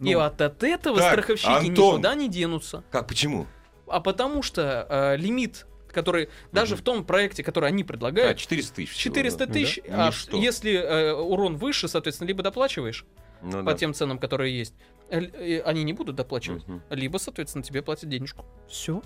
[0.00, 1.94] И Ну, вот от этого так, страховщики Антон.
[1.96, 2.82] никуда не денутся.
[2.90, 3.46] Как, почему?
[3.86, 6.80] А потому что э, лимит, который даже Мгм.
[6.80, 8.90] в том проекте, который они Да, предлагают, 400 тысяч.
[8.92, 9.52] всего, 400 да.
[9.52, 10.04] тысяч, Да?
[10.04, 10.36] а Ничто.
[10.36, 13.04] если э, урон выше, соответственно, либо доплачиваешь
[13.42, 13.74] Ну по да.
[13.74, 14.74] тем ценам, которые есть,
[15.10, 16.66] э, они не будут доплачивать.
[16.68, 16.82] Мгм.
[16.90, 18.44] Либо, соответственно, тебе платят денежку.
[18.68, 19.02] Все.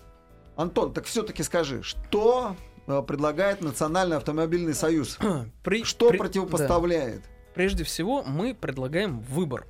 [0.57, 5.17] Антон, так все-таки скажи, что э, предлагает Национальный автомобильный союз?
[5.85, 7.23] Что противопоставляет?
[7.55, 9.67] Прежде всего, мы предлагаем выбор.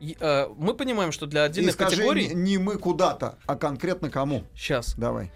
[0.00, 2.28] И, э, мы понимаем, что для И отдельных скажи категорий...
[2.28, 4.44] не, не мы куда-то, а конкретно кому.
[4.54, 4.94] Сейчас.
[4.96, 5.30] Давай.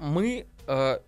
[0.00, 0.98] Мы э,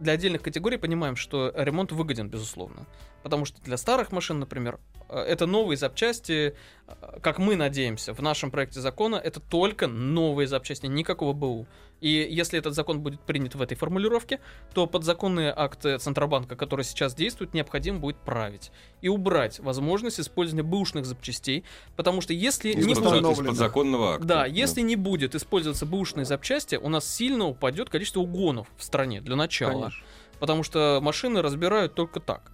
[0.00, 2.86] для отдельных категорий понимаем, что ремонт выгоден, безусловно.
[3.22, 4.78] Потому что для старых машин, например,
[5.08, 6.54] э, это новые запчасти,
[6.86, 11.66] э, как мы надеемся, в нашем проекте закона это только новые запчасти, никакого БУ.
[12.00, 14.40] И если этот закон будет принят в этой формулировке,
[14.72, 21.04] то подзаконные акты Центробанка, которые сейчас действуют, необходимо будет править и убрать возможность использования бэушных
[21.04, 21.64] запчастей,
[21.96, 23.46] потому что если Из не будет...
[23.46, 24.26] подзаконного акта.
[24.26, 29.20] Да, если не будет использоваться бэушные запчасти, у нас сильно упадет количество угонов в стране
[29.20, 29.72] для начала.
[29.72, 30.04] Конечно.
[30.38, 32.50] Потому что машины разбирают только так.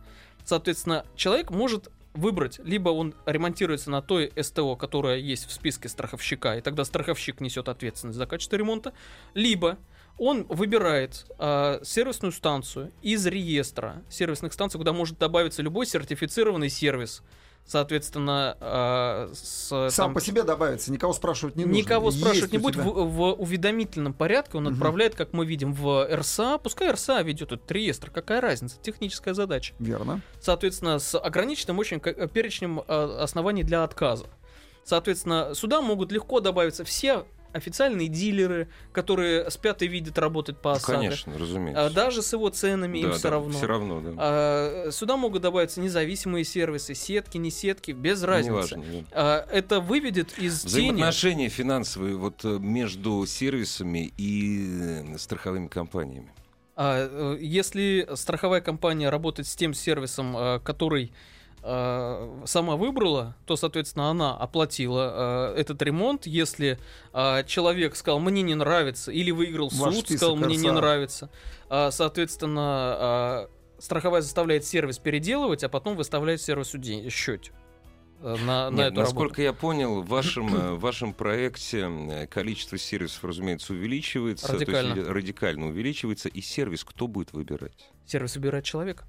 [0.47, 6.57] Соответственно, человек может выбрать, либо он ремонтируется на той СТО, которая есть в списке страховщика,
[6.57, 8.95] и тогда страховщик несет ответственность за качество ремонта,
[9.35, 9.77] либо
[10.19, 17.23] он выбирает э, сервисную станцию из реестра сервисных станций, куда может добавиться любой сертифицированный сервис.
[17.67, 21.77] Соответственно, э, с, Сам там, по себе добавится, никого спрашивать не нужно.
[21.77, 22.77] Никого Есть спрашивать не будет.
[22.77, 24.75] В, в уведомительном порядке он Мгм.
[24.75, 26.59] отправляет, как мы видим, в РСА.
[26.59, 28.11] Пускай РСА ведет этот реестр.
[28.11, 28.77] Какая разница?
[28.81, 29.75] Техническая задача.
[29.81, 30.21] Верно.
[30.41, 34.27] Соответственно, с ограниченным очень перечнем э, оснований для отказа.
[34.85, 37.27] Соответственно, сюда могут легко добавиться все
[37.57, 40.99] официальные дилеры, которые спят и видят работать по ОСАГО.
[40.99, 41.87] Конечно, разумеется.
[41.87, 43.53] А, Даже с его ценами им Да, все да, равно.
[43.53, 44.13] Все равно, да.
[44.17, 48.77] А, Сюда могут добавиться независимые сервисы, сетки, не сетки, без разницы.
[48.77, 49.05] Неважно, да.
[49.13, 54.69] А, Это выведет из тени Взаимоотношения финансовые вот э, между сервисами и
[55.15, 56.31] э, страховыми компаниями.
[56.77, 61.13] Э, Если страховая компания работает с тем сервисом, который
[61.67, 66.27] э, сама выбрала, то, соответственно, она оплатила э, этот ремонт.
[66.27, 66.79] Если
[67.13, 71.31] э, человек сказал, мне не нравится, или выиграл Ваш суд, сказал, мне не нравится,
[71.69, 73.49] э, соответственно,
[73.79, 77.53] э, страховая заставляет сервис переделывать, а потом выставляет сервису день, счет
[78.21, 79.43] э, на, на Нет, эту насколько работу.
[79.43, 84.53] я понял, в вашем, э, в вашем проекте э, количество сервисов, разумеется, увеличивается.
[84.53, 84.95] Радикально.
[84.95, 86.29] То есть, э, радикально увеличивается.
[86.29, 87.91] И сервис кто будет выбирать?
[88.07, 89.05] Сервис выбирает человека.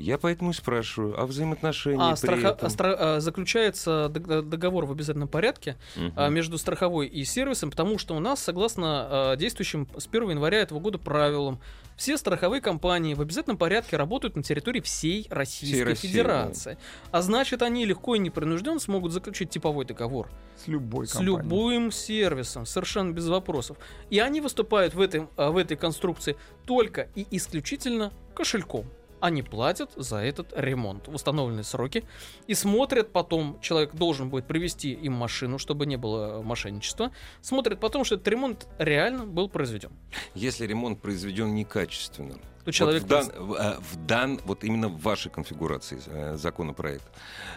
[0.00, 2.66] Я поэтому и спрашиваю, а взаимоотношения А, при страха- этом?
[2.66, 5.76] а, стра- а, заключается дог- договор в обязательном порядке
[6.14, 10.78] а, между страховой и сервисом, потому что у нас, согласно действующим с 1 января этого
[10.78, 11.58] года правилам,
[11.96, 16.78] все страховые компании в обязательном порядке работают на территории всей Российской Всей России, Федерации.
[17.10, 20.30] А значит, они легко и непринужденно смогут заключить типовой договор
[20.64, 21.42] С любой с компанией.
[21.42, 23.76] любым сервисом, совершенно без вопросов.
[24.10, 28.86] И они выступают в, этой в этой конструкции только и исключительно кошельком.
[29.20, 32.04] Они платят за этот ремонт в установленные сроки
[32.46, 38.04] и смотрят потом, человек должен будет привести им машину, чтобы не было мошенничества, смотрят потом,
[38.04, 39.90] что этот ремонт реально был произведен.
[40.34, 44.88] Если ремонт произведен некачественно, То человек вот в, дан, в, э, в дан- вот именно
[44.88, 47.08] в вашей конфигурации э, законопроекта,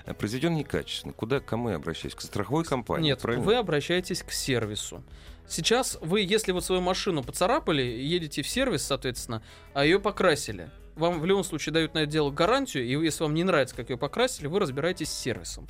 [0.06, 2.16] э, произведен некачественно, куда, к кому я обращаюсь?
[2.16, 3.46] К страховой компании, Нет, правильно?
[3.46, 5.04] вы обращаетесь к сервису.
[5.48, 9.44] Сейчас вы, если вот свою машину поцарапали, едете в сервис, соответственно,
[9.74, 10.72] а ее покрасили.
[10.96, 13.90] Вам в любом случае дают на это дело гарантию, и если вам не нравится, как
[13.90, 15.68] ее покрасили, вы разбираетесь с сервисом.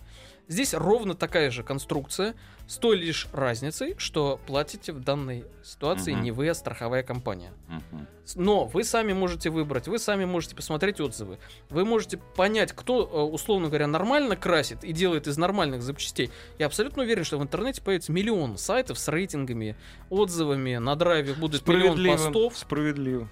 [0.48, 2.36] Здесь ровно такая же конструкция,
[2.68, 6.24] с той лишь разницей, что платите в данной ситуации Мгм.
[6.24, 7.54] не вы, а страховая компания.
[7.68, 8.08] Мгм.
[8.36, 11.38] Но вы сами можете выбрать, вы сами можете посмотреть отзывы.
[11.70, 16.32] Вы можете понять, кто, э, условно говоря, нормально красит и делает из нормальных запчастей.
[16.60, 19.76] Я абсолютно уверен, что в интернете появится миллион сайтов с рейтингами,
[20.10, 20.78] отзывами.
[20.78, 22.58] На драйве будет миллион постов.
[22.58, 23.30] Справедливо.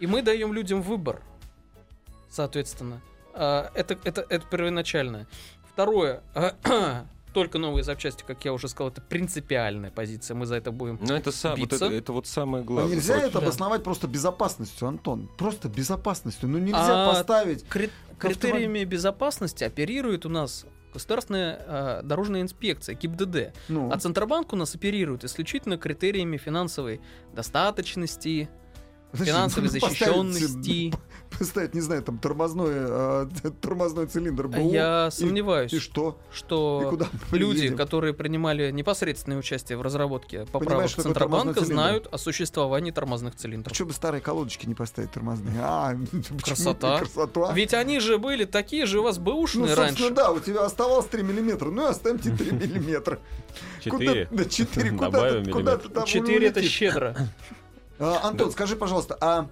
[0.00, 1.22] И мы даем людям выбор.
[2.30, 3.00] Соответственно.
[3.34, 5.26] А, Это, это, это первоначальное.
[5.72, 6.22] Второе.
[7.34, 10.34] Только новые запчасти, как я уже сказал, это принципиальная позиция.
[10.34, 11.84] Мы за это будем Но это, са- вот Биться.
[11.86, 12.94] это, это вот самое А главное.
[12.96, 13.44] нельзя Против- это Да.
[13.46, 15.28] обосновать просто безопасностью, Антон.
[15.36, 16.48] Просто безопасностью.
[16.48, 17.64] Ну нельзя А, поставить.
[17.68, 23.52] Кри- Критериями безопасности оперирует у нас Государственная э, дорожная инспекция, ГИБДД.
[23.68, 27.02] Ну, А Центробанк у нас оперирует исключительно критериями финансовой
[27.34, 28.48] достаточности,
[29.16, 30.92] финансовой защищенности.
[31.38, 33.28] Поставить, не знаю, там тормозной, а,
[33.60, 34.72] тормозной цилиндр БУ.
[34.72, 36.18] Я и- сомневаюсь, И что?
[36.32, 37.76] И что куда мы люди, едем?
[37.76, 43.74] которые принимали непосредственное участие в разработке поправок что такое Центробанка, знают о существовании тормозных цилиндров.
[43.74, 45.54] Что бы старые колодочки не поставить тормозные?
[45.60, 46.98] А, почему Красота.
[46.98, 47.52] Красота.
[47.52, 50.10] Ведь они же были такие же у вас Ну, бэушные собственно, раньше.
[50.14, 51.70] да, у тебя оставалось 3 миллиметра.
[51.70, 53.18] Ну и оставьте 3 миллиметра.
[53.82, 54.26] Четыре.
[54.26, 54.90] Куда, да, 4.
[54.92, 56.72] Куда, куда ты там Четыре это улетишь?
[56.74, 57.16] щедро.
[57.98, 59.46] Антон, скажи, пожалуйста, а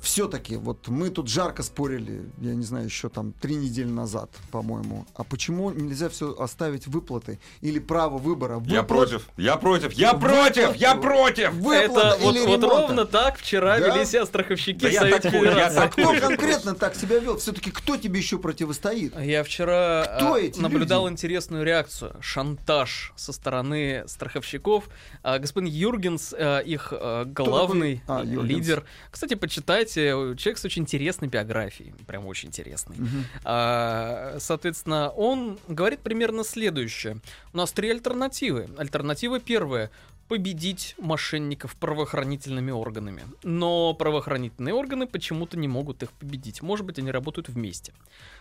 [0.00, 5.06] все-таки, вот мы тут жарко спорили, я не знаю, еще там три недели назад, по-моему.
[5.14, 8.62] А почему нельзя все оставить выплаты или право выбора?
[8.66, 11.52] Я Выплат- против, я против, я против, я против!
[11.52, 13.94] Выплат Это вот, или вот ровно так вчера Да?
[13.94, 15.66] вели себя страховщики Да я такой, я.
[15.68, 17.38] А кто конкретно так себя вел?
[17.38, 19.18] Все-таки кто тебе еще противостоит?
[19.20, 21.14] Я вчера Кто а, эти наблюдал люди?
[21.14, 22.16] интересную реакцию.
[22.20, 24.88] Шантаж со стороны страховщиков.
[25.22, 28.02] А, господин Юргенс, а, их а, главный?
[28.06, 28.48] А, Юргенс.
[28.48, 28.84] лидер.
[29.10, 29.34] Кстати,
[29.70, 30.36] почитайте.
[30.36, 31.92] Человек с очень интересной биографией.
[32.06, 32.96] Прям очень интересный.
[32.96, 33.24] Мгм.
[33.44, 37.18] А, Соответственно, он говорит примерно следующее.
[37.52, 38.68] У нас три альтернативы.
[38.76, 39.90] Альтернатива первая
[40.28, 43.24] победить мошенников правоохранительными органами.
[43.42, 46.62] Но правоохранительные органы почему-то не могут их победить.
[46.62, 47.92] Может быть, они работают вместе.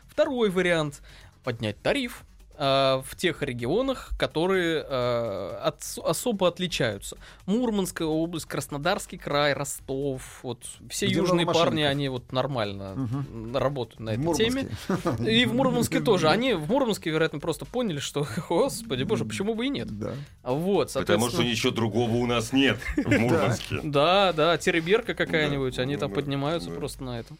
[0.07, 1.01] Второй вариант
[1.43, 2.23] поднять тариф
[2.59, 7.15] в тех регионах, которые а, от- особо отличаются.
[7.45, 13.55] Мурманская область, Краснодарский край, Ростов, вот все Где южные парни, они вот нормально Мгм.
[13.55, 14.45] работают на этой Мурманске.
[15.15, 15.31] теме.
[15.31, 16.27] И в Мурманске тоже.
[16.39, 19.87] Они в Мурманске, вероятно, просто поняли, что, господи боже, почему бы и нет.
[19.97, 20.11] Да.
[20.43, 23.79] Вот, Потому что ничего другого у нас нет в Мурманске.
[23.83, 27.37] Да, да, тереберка какая-нибудь, они там поднимаются просто на этом.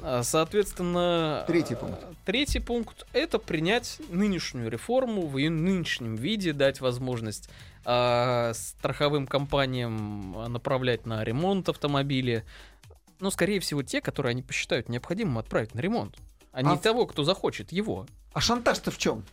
[0.00, 2.04] А, Соответственно, Третий а, пункт.
[2.24, 7.48] Третий пункт— это принять нынешнюю реформу в ее нынешнем виде, дать возможность
[7.84, 12.44] а, страховым компаниям направлять на ремонт автомобиля.
[13.20, 16.16] Но, скорее всего, те, которые они посчитают необходимым отправить на ремонт,
[16.52, 18.06] а не А в- того, кто захочет его.
[18.32, 19.24] А шантаж-то в чем?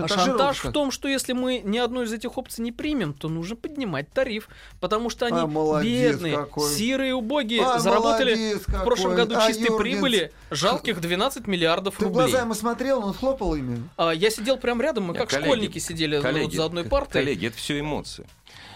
[0.00, 3.28] А шантаж в том, что если мы ни одну из этих опций не примем, то
[3.28, 4.48] нужно поднимать тариф,
[4.80, 6.70] потому что они А, молодец бедные, какой.
[6.70, 11.96] сирые, убогие, А, заработали молодец в прошлом году А, чистой Юргенс, прибыли жалких 12 миллиардов
[11.96, 12.14] Ты рублей.
[12.22, 13.82] глаза ему смотрел, он хлопал ими.
[13.96, 16.64] А, я сидел прям рядом, мы Нет, как коллеги, школьники сидели ну, вот Коллеги, за
[16.64, 17.22] одной партой.
[17.22, 18.26] коллеги, это все эмоции.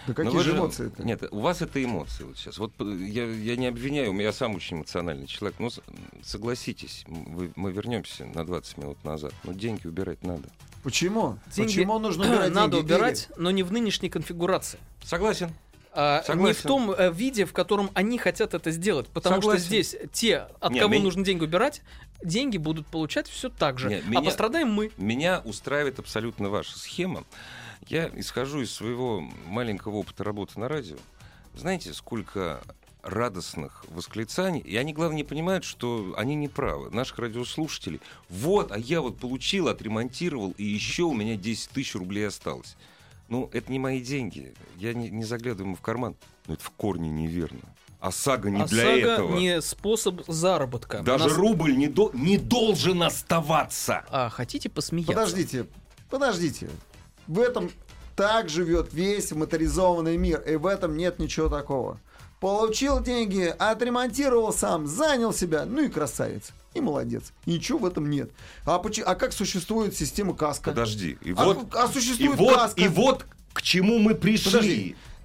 [0.07, 1.02] Да Но какие вы же эмоции это?
[1.04, 2.57] Нет, у вас это эмоции вот сейчас.
[2.57, 5.61] Вот э, я, я не обвиняю, я сам очень эмоциональный человек.
[5.61, 5.81] Но с-
[6.24, 9.33] согласитесь, м, вы- мы вернемся на 20 минут назад.
[9.44, 10.48] Но деньги убирать надо.
[10.88, 11.38] Почему?
[11.55, 12.85] Деньги Почему нужно убирать надо деньги?
[12.92, 14.79] убирать, но не в нынешней конфигурации.
[15.05, 15.53] Согласен.
[15.92, 16.61] А, не Согласен.
[16.61, 19.07] в том э, виде, в котором они хотят это сделать.
[19.09, 19.61] Потому Согласен.
[19.61, 21.83] что здесь те, от Не, кого меня- нужно деньги убирать,
[22.22, 23.88] деньги будут получать все так же.
[23.88, 24.90] Не, А меня- пострадаем мы.
[24.96, 27.24] Меня устраивает абсолютно ваша схема.
[27.88, 30.96] Я исхожу из своего маленького опыта работы на радио.
[31.55, 32.61] Знаете, сколько
[33.09, 36.90] радостных восклицаний, и они, главное, не понимают, что они не правы.
[36.90, 38.01] Наших радиослушателей.
[38.29, 42.77] Вот, а я вот получил, отремонтировал, и еще у меня 10 тысяч рублей осталось.
[43.29, 44.55] Ну, это не мои деньги.
[44.77, 46.16] Я не, не заглядываю ему в карман.
[46.47, 47.61] Но это в корне неверно.
[48.01, 49.37] ОСАГО не для ОСАГО этого.
[49.37, 51.03] не способ заработка.
[51.03, 54.05] Даже У нас- рубль не, до- не должен оставаться.
[54.09, 55.12] А хотите посмеяться?
[55.12, 55.66] Подождите,
[56.09, 56.71] подождите.
[57.27, 57.71] В этом
[58.16, 62.01] так живет весь моторизованный мир, и в этом нет ничего такого.
[62.40, 66.51] Получил деньги, отремонтировал сам, занял себя, ну и красавец.
[66.74, 67.33] И молодец.
[67.46, 68.31] И ничего в этом нет.
[68.64, 70.70] А, поч- а как существует система каска?
[70.70, 71.18] Подожди.
[71.22, 72.81] И А, вот, а и существует вот, каска?
[72.81, 74.51] и вот к чему мы пришли.
[74.53, 74.74] Подожди.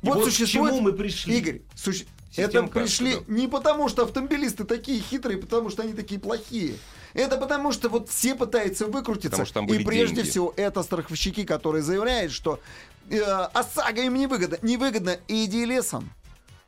[0.01, 0.71] И Вот, вот, существует...
[0.71, 1.37] к чему мы пришли.
[1.37, 3.21] Игорь, суще- это пришли да.
[3.27, 6.77] не потому, что автомобилисты такие хитрые, потому что они такие плохие.
[7.13, 9.45] Это потому, что вот все пытаются выкрутиться.
[9.53, 10.29] Там и прежде деньги.
[10.29, 12.59] всего это страховщики, которые заявляют, что
[13.11, 14.57] э, ОСАГО им невыгодно.
[14.63, 16.09] Невыгодно, иди лесом.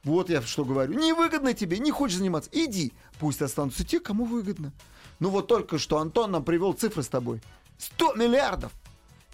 [0.05, 0.93] Вот я что говорю.
[0.97, 2.49] Невыгодно тебе, не хочешь заниматься.
[2.53, 2.93] Иди.
[3.19, 4.71] Пусть останутся те, кому выгодно.
[5.19, 7.41] Ну вот только что Антон нам привел цифры с тобой.
[7.79, 8.71] 100 миллиардов.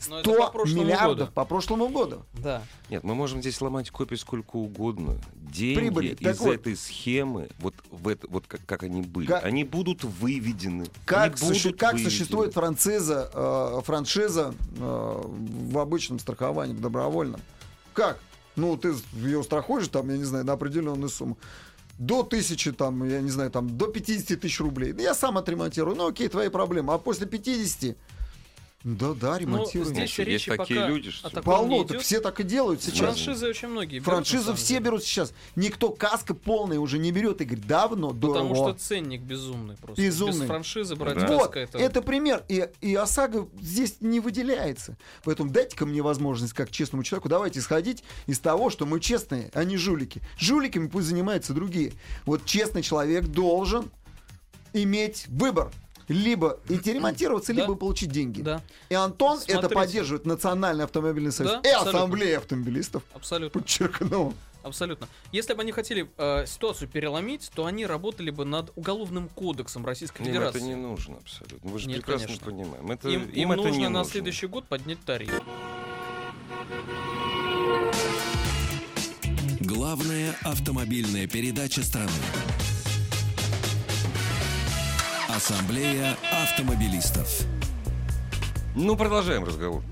[0.09, 1.31] Но это 100 по миллиардов году.
[1.33, 2.23] по прошлому году.
[2.33, 2.63] Да.
[2.89, 5.15] Нет, мы можем здесь ломать копии сколько угодно.
[5.35, 6.15] Деньги Прибыли.
[6.15, 6.55] Так из вот.
[6.55, 10.87] этой схемы, вот, в это, вот как, как они были, Как- они будут выведены.
[11.05, 12.09] Как, Они суще- будут как выведены.
[12.11, 17.41] существует франшиза, э, франшиза э, в обычном страховании, в добровольном?
[17.93, 18.19] Как?
[18.61, 21.37] Ну, ты ее страхуешь, там, я не знаю, на определенную сумму.
[21.97, 24.93] До тысячи, там, я не знаю, там, до 50 тысяч рублей.
[24.93, 25.95] Да я сам отремонтирую.
[25.95, 26.93] Ну, окей, твои проблемы.
[26.93, 27.95] А после 50...
[28.83, 29.85] Да, да, ремонтирую.
[29.93, 32.99] здесь Есть речи такие пока люди, о что- Полно, так все так и делают сейчас.
[32.99, 34.85] Франшизы очень многие берут, самом все деле.
[34.85, 35.33] берут сейчас.
[35.55, 37.59] Никто каска полная уже не берет, Игорь.
[37.59, 38.55] Давно, Потому дорого.
[38.77, 40.01] что ценник безумный просто.
[40.01, 40.41] Безумный.
[40.41, 41.27] Без франшизы брать Да.
[41.37, 41.77] Вот, это...
[41.77, 42.43] это пример.
[42.47, 44.97] И, и ОСАГО здесь не выделяется.
[45.23, 49.63] Поэтому дайте-ка мне возможность, как честному человеку, давайте исходить из того, что мы честные, а
[49.63, 50.21] не жулики.
[50.39, 51.93] Жуликами пусть занимаются другие.
[52.25, 53.91] Вот честный человек должен
[54.73, 55.71] иметь выбор.
[56.11, 57.61] Либо идти ремонтироваться, Да.
[57.61, 58.41] либо получить деньги.
[58.41, 59.75] Да, И Антон это Смотрите.
[59.75, 61.99] поддерживает Национальный автомобильный союз Да, и абсолютно.
[61.99, 63.03] Ассамблея автомобилистов.
[63.13, 63.61] абсолютно.
[63.61, 64.33] Подчеркну.
[64.63, 65.07] Абсолютно.
[65.31, 70.21] Если бы они хотели э, ситуацию переломить, то они работали бы над уголовным кодексом Российской
[70.21, 70.57] Им Федерации.
[70.59, 71.67] это не нужно абсолютно.
[71.69, 72.45] Мы же Нет, прекрасно конечно.
[72.45, 72.91] понимаем.
[72.91, 74.11] Это, им, им это нужно не на нужно.
[74.11, 75.31] следующий год поднять тариф.
[79.61, 82.11] Главная автомобильная передача страны.
[85.51, 87.41] Ассамблея автомобилистов.
[88.73, 89.83] Ну, продолжаем разговор.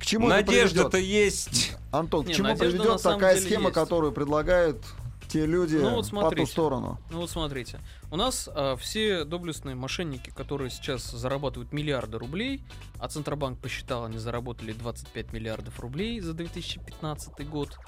[0.00, 1.76] К чему Надежда-то есть.
[1.92, 3.74] Антон, к Не, чему надежда на приведет самом такая деле схема, есть.
[3.74, 4.84] которую предлагают
[5.28, 6.44] те люди Ну вот по смотрите.
[6.44, 6.98] ту сторону?
[7.10, 7.78] Ну вот смотрите,
[8.10, 12.64] у нас а, все доблестные мошенники, которые сейчас зарабатывают миллиарды рублей,
[12.98, 17.78] а Центробанк посчитал, они заработали 25 миллиардов рублей за 2015 год.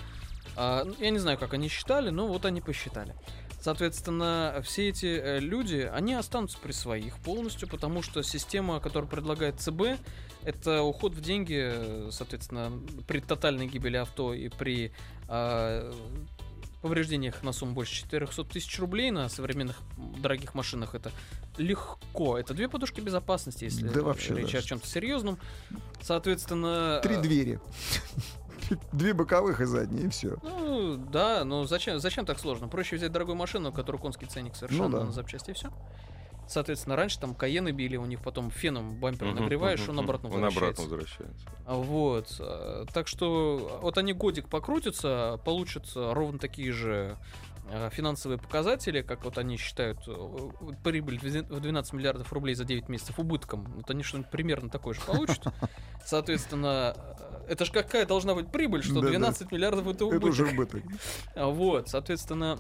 [0.57, 3.15] А, ну, я не знаю, как они считали, но вот они посчитали.
[3.61, 9.61] Соответственно, все эти э, люди, они останутся при своих полностью, потому что система, которую предлагает
[9.61, 10.01] ЦБ,
[10.43, 12.73] это уход в деньги, э, соответственно,
[13.07, 14.93] при тотальной гибели авто и при
[15.29, 15.93] а,
[16.83, 19.81] повреждениях на сумму больше 400 тысяч рублей на современных
[20.19, 21.13] дорогих машинах это
[21.57, 22.37] легко.
[22.37, 24.59] Это две подушки безопасности, если Да вообще, речь да.
[24.59, 25.39] о чем-то серьезном.
[26.03, 27.01] Соответственно...
[27.03, 27.61] Три э, двери.
[28.93, 30.37] Две боковых и задние, и все.
[30.43, 32.69] Ну, да, но зачем, зачем так сложно?
[32.69, 35.05] Проще взять дорогую машину, у которой конский ценник совершенно Ну да.
[35.05, 35.71] на запчасти, и все.
[36.49, 40.29] Соответственно, раньше там Каены били, у них потом феном бампер Мгм, нагреваешь, мгм, он обратно
[40.29, 40.83] Он возвращается.
[40.83, 41.47] обратно возвращается.
[41.65, 42.37] А, Вот.
[42.41, 47.17] э, Так что вот они годик покрутятся, получат э, ровно такие же
[47.91, 50.39] финансовые показатели, как вот они считают э,
[50.83, 53.65] прибыль в дви- в 12 миллиардов рублей за 9 месяцев убытком.
[53.77, 55.45] Вот они что-нибудь примерно такое же получат.
[56.05, 59.09] Соответственно, э, это же какая должна быть прибыль, что Да-да.
[59.09, 60.23] 12 миллиардов это убыток.
[60.23, 60.83] Это уже убыток.
[61.37, 62.59] Вот, соответственно,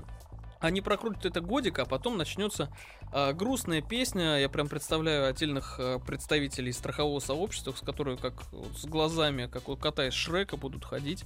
[0.60, 2.68] они прокрутят это годик, а потом начнется
[3.12, 4.38] а, грустная песня.
[4.38, 9.68] Я прям представляю отдельных а, представителей страхового сообщества, с которыми как вот с глазами, как
[9.68, 11.24] у кота из Шрека, будут ходить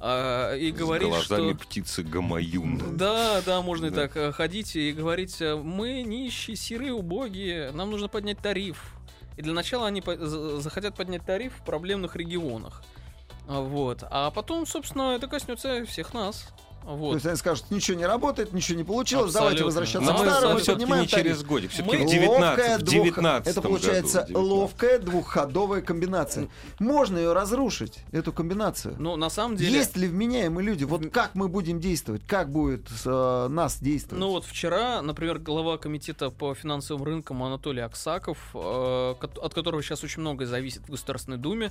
[0.00, 1.54] а, и говорить, С что...
[1.54, 2.96] птицы Гамаюн.
[2.96, 7.90] Да, да, можно и так э, ходить и говорить, э, мы нищие, серые, убогие, нам
[7.90, 8.94] нужно поднять тариф.
[9.36, 12.82] И для начала они захотят поднять тариф в проблемных регионах.
[13.46, 14.04] Вот.
[14.10, 16.48] А потом, собственно, это коснется всех нас.
[16.88, 17.14] То Вот.
[17.14, 19.66] есть они скажут, ничего не работает, ничего не получилось, давайте Абсолютно.
[19.66, 22.92] возвращаться Но к мы старому, поднимаем не через годик, все-таки в Мы- 19 в двух-
[23.04, 24.50] 19 Это получается году, 19.
[24.50, 26.48] ловкая двухходовая комбинация.
[26.78, 28.96] Можно ее разрушить, эту комбинацию.
[28.98, 29.70] Ну, на самом деле...
[29.76, 30.84] Есть ли вменяемые люди?
[30.84, 32.22] Вот как мы будем действовать?
[32.26, 34.20] Как будет э, нас действовать?
[34.20, 40.02] Ну вот вчера, например, глава комитета по финансовым рынкам Анатолий Аксаков, э, от которого сейчас
[40.04, 41.70] очень многое зависит в Государственной Думе,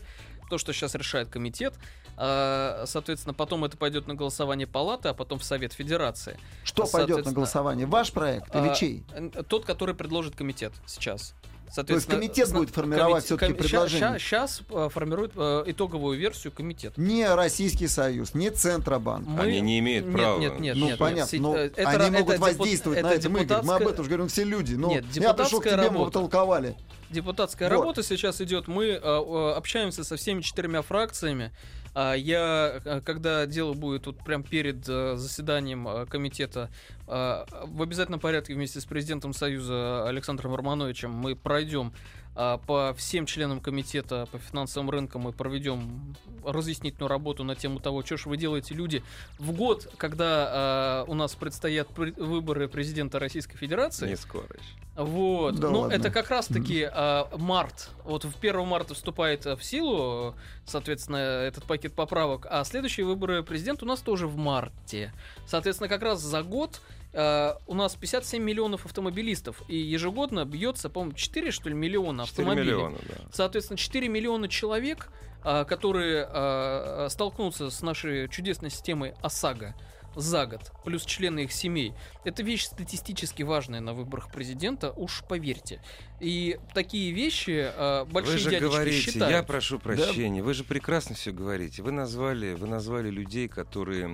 [0.51, 1.73] то, что сейчас решает комитет,
[2.17, 6.37] э, соответственно, потом это пойдет на голосование палаты, а потом в Совет Федерации.
[6.63, 7.85] Что пойдет на соответственно, голосование?
[7.87, 9.03] Ваш проект или А, чей?
[9.47, 11.33] Тот, который предложит комитет сейчас.
[11.75, 14.19] То есть комитет будет формировать комит- все-таки ком- предложение?
[14.19, 16.97] Сейчас формирует э, итоговую версию комитет.
[16.97, 19.27] Не Российский Союз, не Центробанк.
[19.27, 20.39] Мы- Они не имеют Нет, права.
[20.39, 21.41] Нет, нет, ну, нет, понятно, нет.
[21.41, 23.29] но э, это они могут это воздействовать депут- на это это.
[23.29, 24.75] Мы, мы об депутатская- этом же говорим все люди.
[24.75, 26.05] Но Нет, я пришел к тебе, депутатская мы работа.
[26.11, 26.75] потолковали.
[27.09, 27.75] Депутатская Вот.
[27.79, 28.69] работа сейчас идет.
[28.69, 31.51] Мы э, э, общаемся со всеми четырьмя фракциями.
[31.99, 36.69] А я, э, когда дело будет вот прям перед э, заседанием э, комитета,
[37.07, 42.26] э, в обязательном порядке вместе с президентом Союза Александром Романовичем мы пройдем а,
[42.67, 46.15] по всем членам комитета по финансовым рынкам и проведем
[46.45, 49.03] разъяснительную работу на тему того, что же вы делаете, люди,
[49.39, 54.07] в год, когда э, у нас предстоят пр- выборы президента Российской Федерации.
[54.07, 54.87] Не скоро еще.
[54.97, 55.55] Вот.
[55.55, 55.93] Да ну, ладно.
[55.93, 57.91] это как раз-таки а, март.
[58.03, 60.35] Вот в 1 марта вступает а, в силу,
[60.65, 65.13] соответственно, этот пакет поправок, а следующие выборы президента у нас тоже в марте.
[65.45, 66.81] Соответственно, как раз за год
[67.13, 72.43] а, у нас 57 миллионов автомобилистов, и ежегодно бьется, по-моему, 4, что ли, миллиона 4
[72.43, 72.75] автомобилей.
[72.75, 73.15] миллиона, да.
[73.31, 75.09] Соответственно, 4 миллиона человек,
[75.43, 79.75] а, которые а, столкнутся с нашей чудесной системой ОСАГО
[80.17, 81.93] за год, плюс члены их семей.
[82.23, 85.81] Это вещь статистически важная на выборах президента, уж поверьте.
[86.19, 89.31] И такие вещи а, большие Вы же дядечки говорите, считают.
[89.31, 91.83] я прошу прощения, вы же прекрасно все говорите.
[91.83, 94.07] Вы назвали, вы назвали людей, которые,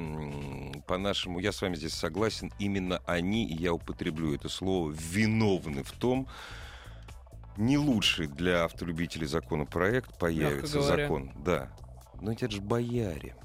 [0.87, 5.91] по-нашему, я с вами здесь согласен, именно они, и я употреблю это слово, виновны в
[5.93, 6.27] том,
[7.57, 11.31] не лучший для автолюбителей законопроект появится закон.
[11.43, 11.71] Да.
[12.21, 13.35] Но это же бояре.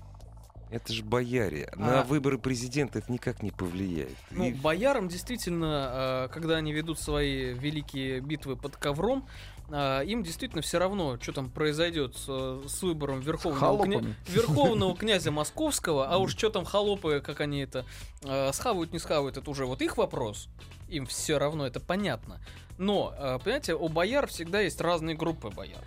[0.71, 1.73] Это же бояре.
[1.77, 4.17] На А- выборы президента это никак не повлияет.
[4.31, 9.27] Ну, И- боярам действительно, а, когда они ведут свои великие битвы под ковром,
[9.71, 14.95] а, им действительно все равно, что там произойдет с, э, с выбором верховного, кня- верховного
[14.97, 17.85] князя Московского, а уж что там холопы, как они это
[18.23, 20.49] э, схавают, не схавают, это уже вот их вопрос.
[20.89, 22.41] Им все равно, это понятно.
[22.79, 23.13] Но,
[23.45, 25.85] понимаете, у бояр всегда есть разные группы бояр.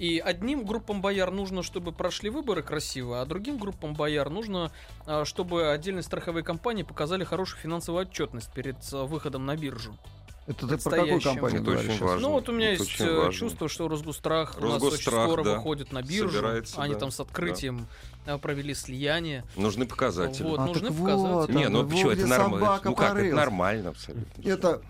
[0.00, 4.72] И одним группам бояр нужно, чтобы прошли выборы красиво, а другим группам бояр нужно,
[5.04, 9.98] а, чтобы отдельные страховые компании показали хорошую финансовую отчетность перед а, выходом на биржу.
[10.46, 12.00] Это ты про какую компанию Это очень говоришь?
[12.00, 12.20] важно.
[12.28, 13.32] ну вот у меня это есть очень э, важно.
[13.32, 16.30] чувство, что Росгострах, у нас очень Росгострах, скоро да, выходит на биржу.
[16.30, 17.86] собирается, Они да, там с открытием
[18.26, 19.44] а, провели слияние.
[19.56, 20.42] Нужны показатели.
[20.42, 21.32] Вот, А, нужны показатели.
[21.32, 22.80] вот, Не, ну почему это нормально?
[22.84, 24.42] Ну как, это нормально абсолютно.
[24.42, 24.82] Это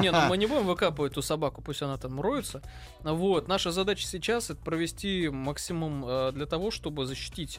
[0.00, 2.62] Не, ну мы не будем выкапывать эту собаку, пусть она там роется.
[3.02, 7.58] Вот, наша задача сейчас это провести максимум э, для того, чтобы защитить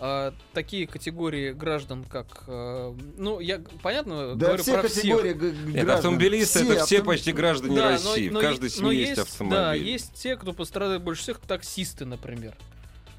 [0.00, 5.38] э, такие категории граждан, как, э, ну, я понятно да, говорю все про категории всех.
[5.38, 5.90] г- Нет, граждан.
[5.96, 8.28] автомобилисты это все автом- почти граждане Да, но- России.
[8.28, 9.58] но В каждой но семье есть автомобиль.
[9.58, 12.54] Да, есть те, кто пострадает больше всех, таксисты, например.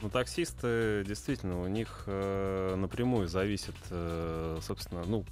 [0.01, 5.25] Ну, таксисты, действительно, у них э, напрямую зависит, э, собственно, ну,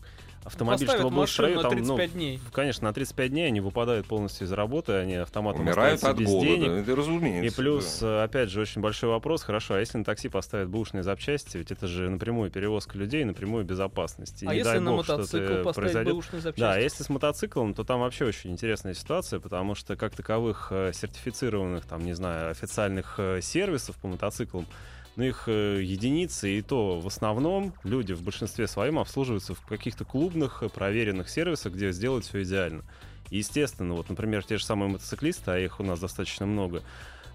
[0.45, 2.39] автомобиль, Поставят чтобы был в строю, там, 35 ну, дней.
[2.53, 6.47] конечно, на 35 дней они выпадают полностью из работы, они автоматом Умирают от без голода.
[6.47, 6.69] денег.
[6.69, 7.53] Это разумеется.
[7.53, 8.07] И плюс, да.
[8.07, 11.71] э, опять же, очень большой вопрос, хорошо, а если на такси поставят бэушные запчасти, ведь
[11.71, 14.43] это же напрямую перевозка людей, напрямую безопасность.
[14.43, 16.13] И А не если дай на бог, что-то мотоцикл поставить произойдет.
[16.13, 16.59] бэушные запчасти?
[16.59, 20.91] Да, если с мотоциклом, то там вообще очень интересная ситуация, потому что как таковых э,
[20.93, 24.67] сертифицированных, там, не знаю, официальных э, сервисов по мотоциклам,
[25.15, 30.05] ну, их э, единицы, и то в основном люди в большинстве своем обслуживаются в каких-то
[30.05, 32.83] клубных э, проверенных сервисах, где сделать все идеально.
[33.29, 36.83] Естественно, вот, например, те же самые мотоциклисты, а их у нас достаточно много,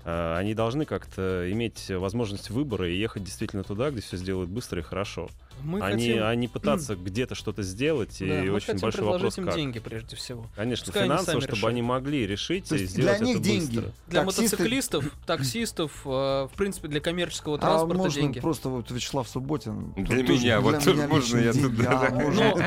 [0.05, 4.83] они должны как-то иметь возможность выбора и ехать действительно туда, где все сделают быстро и
[4.83, 5.29] хорошо.
[5.63, 6.25] Мы они, хотим...
[6.25, 9.55] а не пытаться где-то что-то сделать, Да, и мы очень хотим большой вопрос, им как.
[9.57, 10.47] деньги прежде всего.
[10.57, 11.73] Конечно, Пускай они финансово, сами чтобы решают.
[11.73, 13.77] они могли решить То и сделать для них это деньги.
[13.77, 13.93] быстро.
[14.09, 18.41] Для Таксисты- мотоциклистов, таксистов, э, в принципе, для коммерческого А транспорта можно деньги.
[18.41, 19.93] просто вот Вячеслав Субботин.
[19.97, 22.59] Для тут меня, вот для тут меня можно я туда- а, Но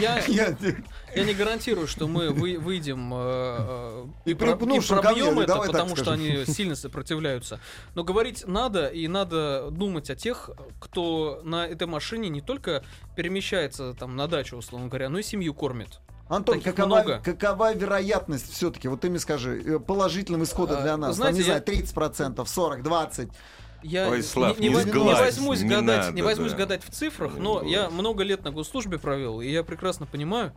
[0.00, 0.16] я,
[1.24, 6.71] не гарантирую, что мы вы- выйдем э, э, И пробьем это, потому что они сильно
[6.76, 7.60] сопротивляются.
[7.94, 10.50] Но говорить надо, и надо думать о тех,
[10.80, 12.82] кто на этой машине не только
[13.16, 16.00] перемещается там на дачу, условно говоря, но и семью кормит.
[16.28, 17.20] Антон, Таких какова, много.
[17.24, 21.16] какова вероятность все-таки, вот ты мне скажи, э, положительного исхода А, для нас?
[21.16, 23.28] знаете, Там, не я- знаю, 30%, 40, 20.
[23.82, 26.58] Я Ой, Слав, не, не не не возьмусь не гадать, надо, не возьмусь да.
[26.58, 30.52] гадать в цифрах, Не но я много лет на госслужбе провел, и я прекрасно понимаю,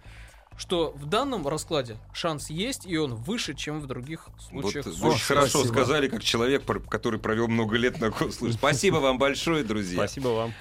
[0.57, 4.85] что в данном раскладе шанс есть, и он выше, чем в других Вот случаях.
[4.85, 5.09] вы службы.
[5.15, 5.73] очень хорошо спасибо.
[5.73, 8.53] сказали, как человек, который провел много лет на госслужбе.
[8.57, 9.97] Спасибо вам большое, друзья.
[9.97, 10.53] Спасибо вам.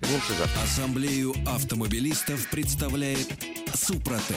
[0.00, 0.62] Вернемся завтра.
[0.62, 3.28] Ассамблею автомобилистов представляет
[3.74, 4.36] Супротек.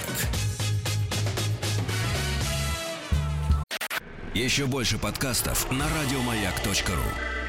[4.34, 7.41] Еще больше подкастов на радиомаяк.ру.